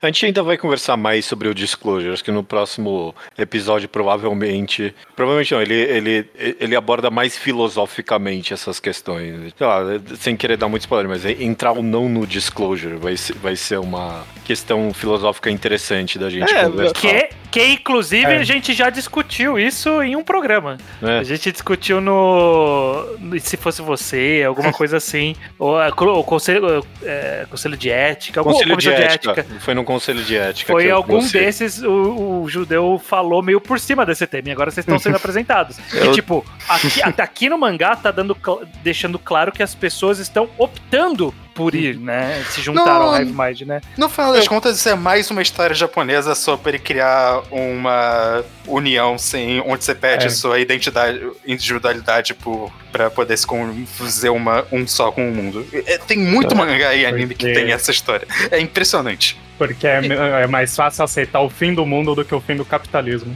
[0.00, 4.94] A gente ainda vai conversar mais sobre o Disclosure, acho que no próximo episódio, provavelmente.
[5.16, 8.15] Provavelmente não, ele, ele, ele aborda mais filosoficamente
[8.52, 9.52] essas questões.
[9.56, 9.80] Sei lá,
[10.18, 13.78] sem querer dar muito spoiler, mas entrar ou não no Disclosure vai ser, vai ser
[13.78, 16.94] uma questão filosófica interessante da gente É, conversar.
[16.94, 18.36] Que, que inclusive É.
[18.38, 20.78] a gente já discutiu isso em um programa.
[21.02, 21.18] né?
[21.18, 25.34] A gente discutiu no, no Se Fosse Você, alguma coisa assim.
[25.58, 25.76] Ou
[26.24, 29.46] conselho, é, conselho de ética, Conselho de comissão ética.
[29.60, 30.72] Foi no conselho de ética.
[30.72, 34.48] Foi que eu- algum você- desses, o, o judeu falou meio por cima desse tema,
[34.48, 35.78] e agora vocês estão sendo apresentados.
[35.92, 40.18] E tipo, aqui, até aqui no mangá tá dando, cl- deixando claro que as pessoas
[40.18, 42.44] estão optando por ir, né?
[42.50, 43.80] Se juntar Não, ao Hive Mind, né?
[43.96, 49.60] No final das contas, isso é mais uma história japonesa sobre criar uma união sem
[49.62, 50.28] onde você perde É.
[50.28, 53.46] sua identidade, individualidade por, pra poder se
[53.86, 55.66] fazer uma, um só com o mundo.
[55.72, 58.28] É, tem muito mangá e anime que tem essa história.
[58.50, 59.38] É impressionante.
[59.56, 60.00] Porque é,
[60.42, 63.34] é mais fácil aceitar o fim do mundo do que o fim do capitalismo.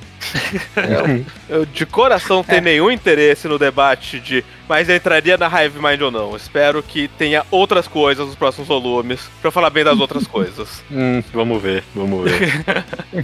[1.48, 6.00] Eu de coração não tenho nenhum interesse no debate de mas entraria na Hive Mind
[6.00, 6.36] ou não.
[6.36, 10.82] Espero que tenha outras coisas nos próximos volumes pra eu falar bem das outras coisas.
[10.88, 12.64] Hum, vamos ver, vamos ver.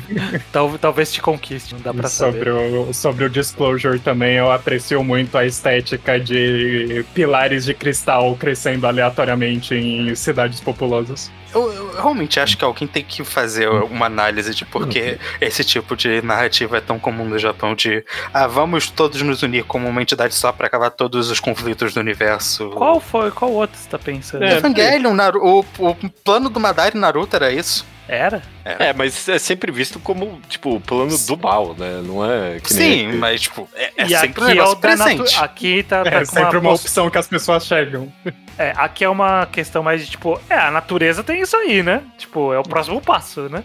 [0.50, 2.50] Tal, talvez te conquiste, não dá pra sobre, saber.
[2.50, 8.84] o, sobre o Disclosure também, eu aprecio muito a estética de pilares de cristal crescendo
[8.84, 11.30] aleatoriamente em cidades populosas.
[11.56, 15.64] Eu, eu realmente acho que alguém tem que fazer uma análise de por que esse
[15.64, 19.88] tipo de narrativa é tão comum no Japão de ah, vamos todos nos unir como
[19.88, 22.70] uma entidade só pra acabar todos os conflitos do universo.
[22.70, 23.30] Qual foi?
[23.30, 24.44] Qual outro você tá pensando?
[24.44, 24.58] É.
[24.58, 25.94] Evangelion, Naru- o, o
[26.24, 27.84] plano do Madara e Naruto era isso.
[28.08, 28.40] Era?
[28.64, 32.00] É, mas é sempre visto como, tipo, o plano do mal, né?
[32.04, 33.10] Não é que nem...
[33.12, 35.36] Sim, mas tipo, é, é sempre um aqui é o negócio presente.
[35.38, 38.12] Aqui tá, tá É com sempre uma poss- opção que as pessoas chegam.
[38.58, 42.00] É, aqui é uma questão mais de tipo, é, a natureza tem isso aí, né?
[42.16, 43.62] Tipo, é o próximo passo, né?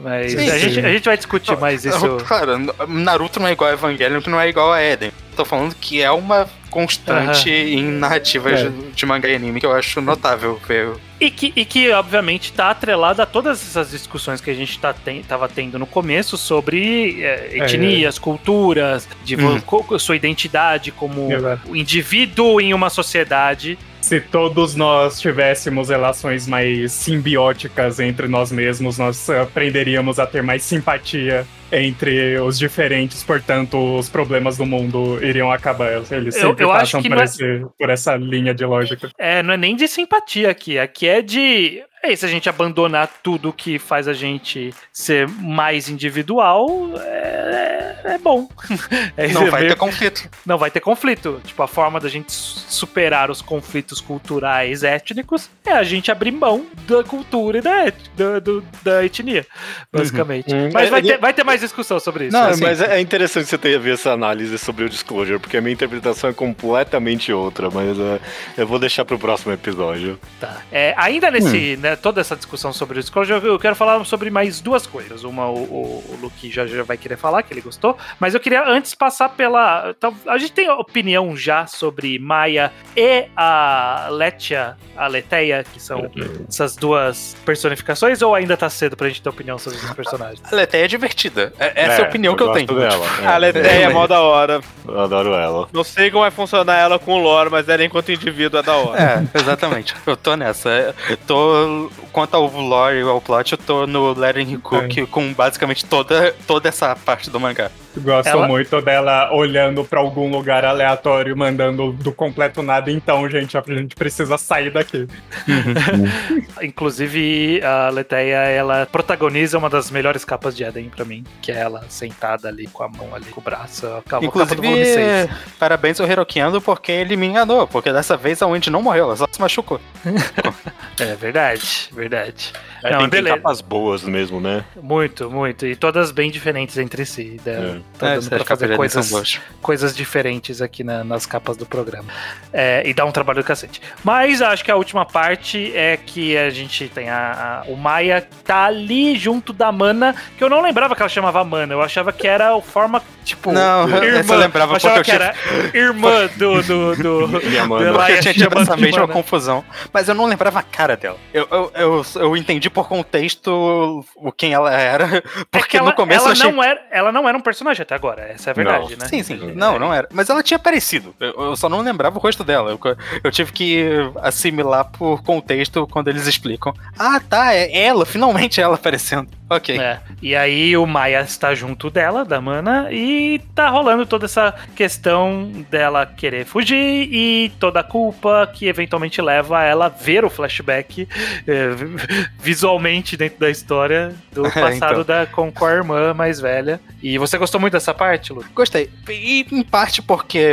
[0.00, 0.58] Mas Sim, a, sim.
[0.58, 2.16] Gente, a gente vai discutir mais isso.
[2.26, 5.12] Claro, Naruto não é igual a Evangelion, que não é igual a Eden.
[5.36, 8.68] Tô falando que é uma constante em narrativas É.
[8.68, 10.90] de, de mangá e anime que eu acho notável ver.
[11.24, 14.92] E que, e que, obviamente, tá atrelada a todas essas discussões que a gente tá
[14.92, 19.98] ten- tava tendo no começo sobre é, etnias, culturas, de Uhum.
[20.00, 21.28] sua identidade como
[21.68, 23.78] o indivíduo em uma sociedade.
[24.02, 30.62] Se todos nós tivéssemos relações mais simbióticas entre nós mesmos, nós aprenderíamos a ter mais
[30.64, 35.92] simpatia entre os diferentes, portanto, os problemas do mundo iriam acabar.
[36.10, 39.08] Eles Eu- sempre eu passam que por, é- esse- por essa linha de lógica.
[39.16, 40.78] É, não é nem de simpatia aqui.
[40.78, 41.82] Aqui é de.
[42.04, 46.68] É, se a gente abandonar tudo que faz a gente ser mais individual,
[47.00, 48.48] é, é bom.
[49.16, 50.28] É, Não é vai meio- ter conflito.
[50.46, 51.40] não vai ter conflito.
[51.44, 56.30] Tipo, a forma da gente su- superar os conflitos culturais étnicos é a gente abrir
[56.32, 59.46] mão da cultura e da, et- da, do- da etnia,
[59.92, 60.52] basicamente.
[60.54, 60.70] Uhum.
[60.72, 62.36] Mas É, vai é- ter, vai ter mais discussão sobre isso.
[62.36, 65.56] Não, assim, mas é é interessante você ter ver essa análise sobre o Disclosure, porque
[65.56, 68.20] a minha interpretação é completamente outra, mas é,
[68.56, 70.18] eu vou deixar pro próximo episódio.
[70.40, 70.62] Tá.
[70.70, 74.60] É, ainda nesse, né, toda essa discussão sobre o Disclosure, eu quero falar sobre mais
[74.60, 75.24] duas coisas.
[75.24, 78.40] Uma, o, o, o Luke já, já vai querer falar, que ele gostou, mas eu
[78.40, 79.94] queria antes passar pela.
[80.26, 86.10] A gente tem opinião já sobre Maia e a Letia, a Leteia, que são
[86.48, 90.40] essas duas personificações, ou ainda tá cedo pra gente ter opinião sobre esses personagens?
[90.52, 91.52] A Letéia é divertida.
[91.58, 92.66] É- Essa é, a opinião que eu tenho.
[92.66, 93.04] dela.
[93.22, 93.26] é.
[93.26, 94.60] A Leteia é mó da hora.
[94.86, 95.68] Eu adoro ela.
[95.72, 98.74] Não sei como vai funcionar ela com o lore, mas ela enquanto indivíduo é da
[98.76, 99.00] hora.
[99.34, 99.94] É, exatamente.
[100.06, 100.94] Eu tô nessa.
[101.08, 101.90] Eu tô.
[102.12, 106.68] Quanto ao lore e ao plot, eu tô no Letting Cook com basicamente toda, toda
[106.68, 107.70] essa parte do mangá.
[107.96, 112.90] Gosto Ela- muito dela olhando pra algum lugar aleatório, mandando do completo nada.
[112.90, 115.06] Então, gente, a gente precisa sair daqui.
[116.62, 121.56] Inclusive, a Leteia, ela protagoniza uma das melhores capas de Eden pra mim, que é
[121.58, 124.62] ela sentada ali com a mão ali, com o braço, a capa, a capa do
[124.62, 124.96] volume 6.
[124.98, 127.66] Inclusive, parabéns ao Hirokiando porque ele me enganou.
[127.66, 129.80] Porque dessa vez a Wendy não morreu, ela só se machucou.
[131.00, 132.52] É verdade, verdade.
[132.84, 134.62] É, Não, tem, tem capas boas mesmo, né?
[134.80, 135.66] Muito, muito.
[135.66, 137.40] E todas bem diferentes entre si.
[137.44, 137.80] Né?
[137.98, 142.04] Tá É, dando pra fazer coisas, coisas diferentes aqui na- nas capas do programa.
[142.52, 143.80] É, e dá um trabalho do cacete.
[144.02, 148.26] Mas acho que a última parte é que a gente tem a, a- o Maia
[148.44, 152.12] tá ali junto da Mana, que eu não lembrava que ela chamava Mana, eu achava
[152.12, 155.34] que era o forma, tipo, Não, essa eu lembrava porque que eu era
[155.74, 157.88] irmã do, do, do, Minha do mana.
[157.88, 159.12] Elaia Porque eu tinha tido essa mesma Mana.
[159.12, 159.64] confusão.
[159.92, 161.16] Mas eu não lembrava a cara dela.
[161.32, 165.22] Eu, eu, eu, eu entendi por contexto o quem ela era.
[165.52, 166.52] É Porque que ela, no começo ela eu achei.
[166.52, 169.06] não era, ela não era um personagem até agora, essa é a verdade, né?
[169.06, 169.52] Sim, sim.
[169.54, 170.08] Não, não era.
[170.12, 171.14] Mas ela tinha aparecido.
[171.20, 172.70] Eu, eu só não lembrava o rosto dela.
[172.70, 172.80] Eu,
[173.22, 173.86] eu tive que
[174.22, 176.74] assimilar por contexto quando eles explicam.
[176.98, 179.28] Ah, tá, é ela, finalmente ela aparecendo.
[179.56, 179.78] Ok.
[179.78, 180.00] É.
[180.20, 185.50] E aí o Maia está junto dela, da Mana, e tá rolando toda essa questão
[185.70, 186.76] dela querer fugir
[187.12, 191.08] e toda a culpa que eventualmente leva ela a ver o flashback
[191.46, 195.04] é, vi- visualmente dentro da história do passado então.
[195.04, 196.80] da, com, com a irmã mais velha.
[197.02, 198.44] E você gostou muito dessa parte, Lu?
[198.54, 198.88] Gostei.
[199.08, 200.44] E em parte porque.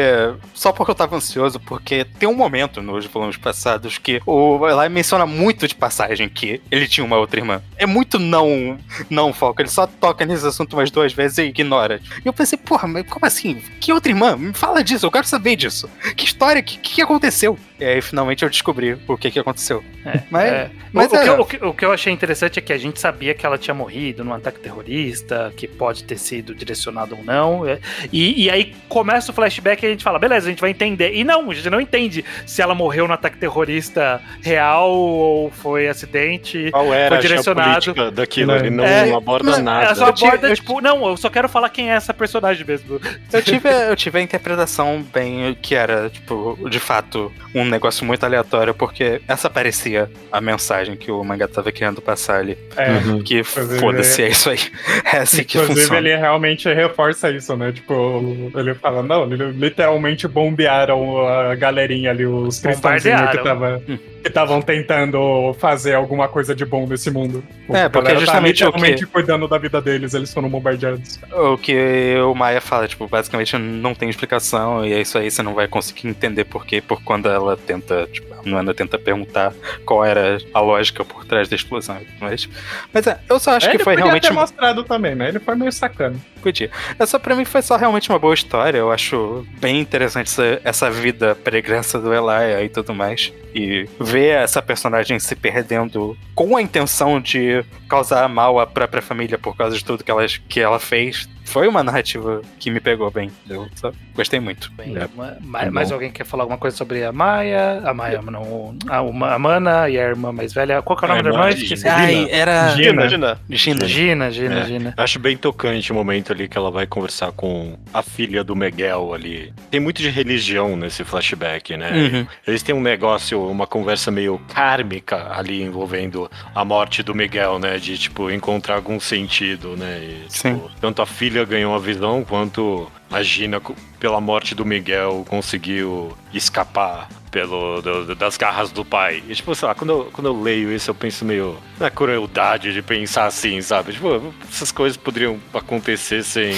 [0.54, 4.89] Só porque eu tava ansioso, porque tem um momento nos volumes passados que o Eli
[4.89, 7.62] menciona muito de passagem que ele tinha uma outra irmã.
[7.78, 8.78] É muito não.
[9.10, 9.62] Não foco.
[9.62, 12.02] Ele só toca nesse assunto umas duas vezes e ignora.
[12.24, 13.62] E eu pensei, porra, mas como assim?
[13.80, 14.36] Que outra irmã?
[14.36, 15.90] Me fala disso, eu quero saber disso.
[16.16, 16.62] Que história?
[16.62, 17.58] Que, que aconteceu?
[17.80, 19.84] E aí finalmente eu descobri o que, que aconteceu.
[20.30, 20.52] Mas.
[20.52, 20.70] É.
[20.92, 22.74] mas o, o é- que, eu- o que- o que eu achei interessante é que
[22.74, 27.16] a gente sabia que ela tinha morrido num ataque terrorista, que pode ter sido direcionado
[27.18, 27.68] ou não.
[27.68, 27.80] é.
[28.12, 31.14] E, e aí começa o flashback e a gente fala, beleza, a gente vai entender.
[31.14, 35.88] E não, a gente não entende se ela morreu no ataque terrorista real ou foi
[35.88, 36.70] acidente.
[36.72, 37.70] Qual era Foi a direcionado.
[37.70, 38.56] política daquilo?
[38.56, 39.86] Ele não É, aborda não, nada.
[39.86, 42.14] Ela só Eu tive- aborda, eu- tipo, não, eu só quero falar quem é essa
[42.14, 43.00] personagem mesmo.
[43.32, 48.24] Eu tive, eu tive a interpretação bem que era, tipo, de fato, um negócio muito
[48.26, 52.57] aleatório, porque essa parecia a mensagem que o mangá tava querendo passar ali.
[52.76, 52.91] É.
[52.91, 53.22] Uhum.
[53.24, 54.59] Que foda-se, é isso aí.
[55.11, 55.99] É assim que Inclusive, funciona.
[56.09, 57.72] ele realmente reforça isso, né?
[57.72, 63.99] Tipo, ele fala, não, li- literalmente bombearam a galerinha ali, os cristãozinhos que tava- que
[64.24, 67.43] estavam tentando fazer alguma coisa de bom nesse mundo.
[67.70, 71.20] É, porque galera justamente tá o que- cuidando da vida deles, eles foram bombardeados.
[71.32, 75.41] O que o Maia fala, tipo, basicamente não tem explicação, e é isso aí, você
[75.41, 79.53] não vai conseguir entender por quê, por quando ela tenta, tipo, a Nuana tenta perguntar
[79.86, 81.97] qual era a lógica por trás da explosão.
[82.20, 82.47] Mas,
[82.93, 85.30] mas é, eu só acho É, que ele foi podia realmente ter mostrado também, né?
[85.30, 86.15] Ele foi meio sacana.
[86.40, 86.72] Podia.
[86.98, 88.78] Essa pra mim foi só realmente uma boa história.
[88.78, 93.32] Eu acho bem interessante essa, essa vida pregressa do Elia e tudo mais.
[93.54, 99.38] E ver essa personagem se perdendo com a intenção de causar mal à própria família
[99.38, 103.10] por causa de tudo que ela, que ela fez foi uma narrativa que me pegou
[103.12, 103.30] bem.
[103.50, 104.72] Eu só gostei muito.
[104.74, 105.08] Bem, É.
[105.16, 105.95] ma- ma- É mais bom.
[105.95, 107.82] alguém quer falar alguma coisa sobre a Maia?
[107.84, 108.78] A Maia, não.
[108.88, 110.82] A, uma- a Mana e a irmã mais velha.
[110.82, 111.52] Qual que é o nome da irmã?
[111.52, 111.93] Gina.
[111.93, 112.70] Ai, era.
[112.76, 112.89] Gina.
[112.91, 113.39] Imagina.
[113.50, 113.88] Gina.
[113.88, 114.66] Gina, Gina, É.
[114.66, 114.93] Gina.
[114.97, 119.14] Acho bem tocante o momento ali que ela vai conversar com a filha do Miguel
[119.14, 119.54] ali.
[119.72, 121.91] Tem muito de religião nesse flashback, né?
[121.91, 122.28] Uhum.
[122.47, 127.78] Eles têm um negócio, uma conversa meio kármica ali envolvendo a morte do Miguel, né?
[127.78, 130.00] De, tipo, encontrar algum sentido, né?
[130.02, 130.56] E, Sim.
[130.56, 133.62] tipo, tanto a filha ganhou a visão, quanto a Gina,
[134.00, 139.24] pela morte do Miguel, conseguiu escapar pelo, do- das garras do pai.
[139.28, 142.74] E, tipo, sei lá, quando eu, quando eu leio isso, eu penso meio na crueldade
[142.74, 143.94] de pensar assim, sabe?
[143.94, 146.54] Tipo, essas coisas poderiam acontecer sem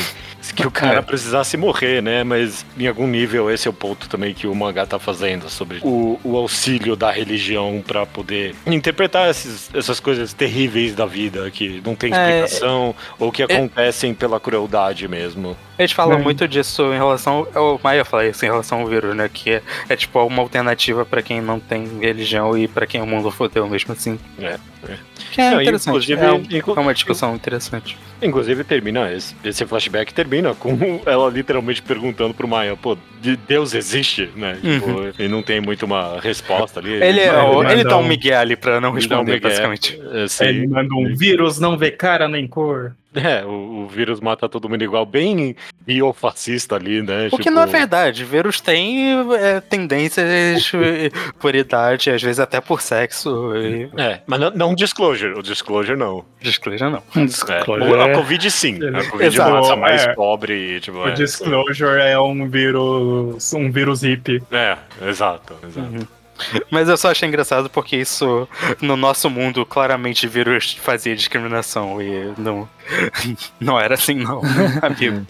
[0.56, 1.02] que o cara É.
[1.02, 2.24] precisasse morrer, né?
[2.24, 5.80] Mas em algum nível esse é o ponto também que o mangá tá fazendo sobre
[5.84, 11.82] o, o auxílio da religião pra poder interpretar esses- essas coisas terríveis da vida que
[11.86, 15.56] não tem É, explicação ou que acontecem pela crueldade mesmo.
[15.78, 16.24] Eles falam Hum.
[16.24, 17.48] muito disso em relação.
[17.56, 19.30] O Maia fala isso em relação ao vírus, né?
[19.32, 23.06] Que é, é tipo uma alternativa pra quem não tem religião e pra quem o
[23.08, 24.20] mundo fodeu mesmo assim.
[24.40, 24.58] É,
[24.90, 24.96] é.
[25.32, 25.88] Que é Não, interessante.
[25.94, 27.98] inclusive- é, um- é uma discussão interessante.
[28.22, 30.70] Inclusive termina esse, esse flashback termina com
[31.06, 34.58] ela literalmente perguntando pro Maia, pô, de- Deus existe, né?
[34.62, 36.92] Tipo, e não tem muito uma resposta ali.
[36.92, 39.48] Ele, é, Ele o- ele dá um um- migué ali pra não um responder, migué.
[39.48, 40.00] basicamente.
[40.14, 40.46] É, sim.
[40.46, 42.94] Ele manda um vírus, não vê cara nem cor.
[43.14, 45.56] É, o, o vírus mata todo mundo igual, bem
[45.86, 47.28] biofascista ali, né?
[47.32, 48.24] O que não é verdade.
[48.24, 50.72] Vírus tem é, tendências
[51.40, 53.54] por idade, às vezes até por sexo.
[53.56, 53.90] E...
[53.98, 56.24] É, mas não, não disclosure, o disclosure não.
[56.40, 57.04] Disclosure não.
[57.16, 60.14] É, Disclosure o- a é- Covid sim, a Covid Exato, mata mais é.
[60.14, 60.98] pobre e tipo.
[61.00, 63.54] O É, Disclosure é um vírus.
[63.54, 64.42] um vírus hippie.
[64.52, 65.88] é, exato, exato.
[65.88, 66.21] Uhum.
[66.72, 68.48] Mas eu só achei engraçado porque isso,
[68.82, 72.68] no nosso mundo, claramente vírus fazia discriminação e não,
[73.60, 74.42] não era assim, não,
[74.82, 75.26] amigo.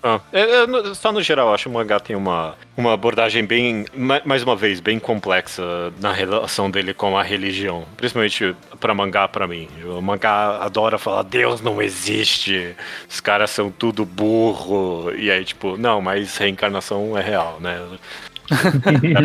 [0.00, 2.92] Ah, é, é, no- só no geral, eu acho que o mangá tem uma, uma
[2.92, 5.62] abordagem bem, ma- mais uma vez, bem complexa
[6.00, 7.84] na relação dele com a religião.
[7.96, 9.68] Principalmente pra mangá, pra mim.
[9.84, 12.76] O mangá adora falar, Deus não existe,
[13.10, 15.10] os caras são tudo burro.
[15.16, 17.80] E aí, tipo, não, mas reencarnação é real, né?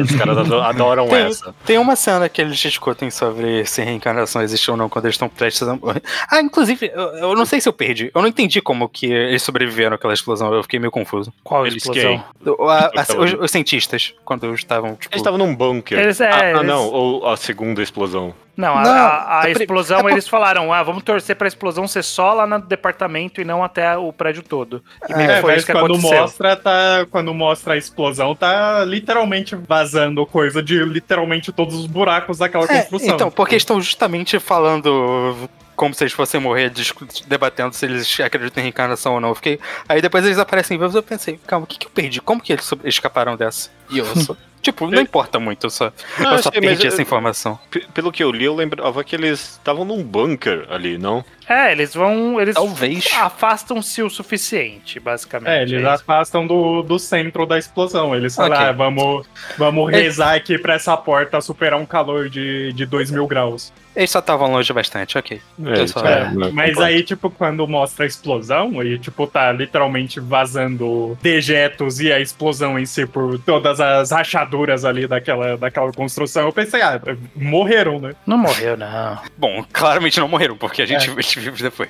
[0.03, 1.53] Os caras ado- adoram Tem, essa.
[1.65, 5.27] tem uma cena que eles discutem sobre se reencarnação existe ou não quando eles estão
[5.29, 6.01] prestes a morrer.
[6.31, 8.11] Ah, inclusive, eu, eu não sei se eu perdi.
[8.13, 10.53] Eu não entendi como que eles sobreviveram àquela explosão.
[10.53, 11.33] Eu fiquei meio confuso.
[11.43, 12.23] Qual Eles explosão?
[12.45, 15.13] O- a- a- os, os cientistas, quando estavam, tipo...
[15.13, 15.99] Eles estavam num bunker.
[15.99, 18.33] Eles- é, ah, ah, eles- não, ou a segunda explosão.
[18.59, 21.47] Não, a, Não, a- a é explosão é por- eles falaram, ah, vamos torcer pra
[21.47, 24.83] explosão ser só lá no departamento e não até o prédio todo.
[25.07, 26.21] E meio É, foi mas isso que quando aconteceu.
[26.21, 27.05] mostra, tá.
[27.09, 32.81] Quando mostra a explosão, tá literalmente vazando coisa de literalmente todos os buracos daquela É,
[32.81, 33.15] construção.
[33.15, 36.69] então, porque estão justamente falando como se eles fossem morrer,
[37.27, 39.29] debatendo se eles acreditam em reencarnação ou não.
[39.29, 39.57] Eu fiquei...
[39.87, 42.19] Aí depois eles aparecem vivos, eu pensei, calma, o que, que eu perdi?
[42.19, 43.69] Como que eles escaparam dessa?
[43.89, 44.35] E eu só...
[44.61, 47.59] tipo, não importa muito, eu só, Não, eu só sei, perdi essa informação.
[47.93, 51.23] Pelo que eu li, eu lembrava que eles estavam num bunker ali, não?
[51.47, 52.39] É, eles vão.
[52.39, 53.09] Eles Talvez.
[53.15, 55.49] afastam-se o suficiente, basicamente.
[55.49, 55.87] É, eles isso.
[55.87, 58.15] afastam do, do centro da explosão.
[58.15, 58.65] Eles falam, Ok.
[58.67, 59.25] ah, vamos,
[59.57, 59.95] vamos É.
[59.95, 63.73] rezar aqui pra essa porta superar um calor de, de 2 mil graus.
[63.99, 65.41] Eles só estavam longe bastante, ok.
[65.61, 71.17] Eu só- É, mas aí, tipo, quando mostra a explosão, e, tipo, tá literalmente vazando
[71.21, 76.53] dejetos e a explosão em si por todas as rachaduras ali daquela, daquela construção, eu
[76.53, 76.97] pensei, ah,
[77.35, 78.13] morreram, né?
[78.25, 79.19] Não morreu, não.
[79.37, 81.89] Bom, claramente não morreram, porque a gente viu eles vivos depois.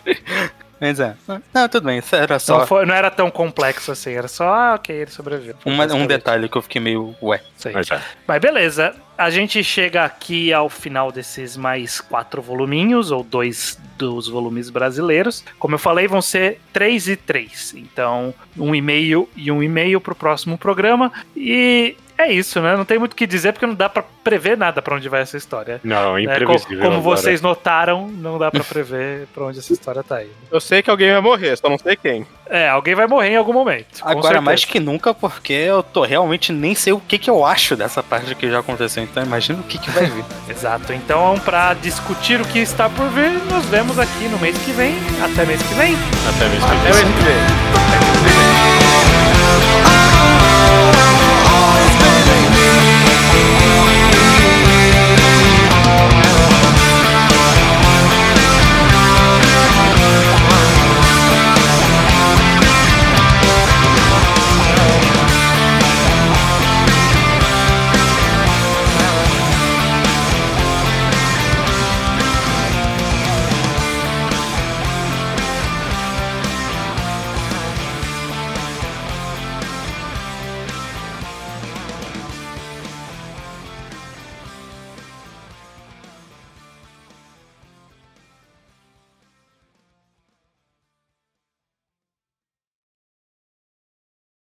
[0.80, 1.16] Mas é.
[1.54, 4.74] Não, tudo bem, era só Não, foi- não era tão complexo assim, era só, ah,
[4.76, 5.56] ok, ele sobreviveu.
[5.66, 7.42] uma- um detalhe que eu fiquei meio, ué.
[7.58, 7.74] Isso aí.
[7.74, 8.02] Mas é.
[8.28, 14.30] Mas beleza, a gente chega aqui ao final desses mais quatro voluminhos, ou dois dos
[14.30, 15.44] volumes brasileiros.
[15.60, 17.74] Como eu falei, vão ser três e três.
[17.76, 21.12] Então, um e-mail e um e-mail pro próximo programa.
[21.36, 22.76] E é isso, né?
[22.76, 25.22] Não tem muito o que dizer, porque não dá pra prever nada pra onde vai
[25.22, 25.80] essa história.
[25.84, 26.80] Não, é imprevisível.
[26.80, 27.18] Como agora.
[27.18, 30.32] vocês notaram, não dá pra prever pra onde essa história tá indo.
[30.52, 32.28] Eu sei que alguém vai morrer, só não sei quem.
[32.50, 34.02] É, alguém vai morrer em algum momento.
[34.02, 37.78] Agora mais que nunca, porque eu tô realmente nem sei o que, que eu acho
[37.78, 39.02] dessa parte que já aconteceu.
[39.04, 40.26] Então imagina o que, que vai vir.
[40.50, 40.92] Exato.
[40.92, 44.96] Então, pra discutir o que está por vir, nos vemos aqui no mês que vem.
[45.24, 45.96] Até mês que vem.
[46.28, 46.66] Até mesmo.
[46.66, 47.24] Até mês que
[51.14, 51.19] vem.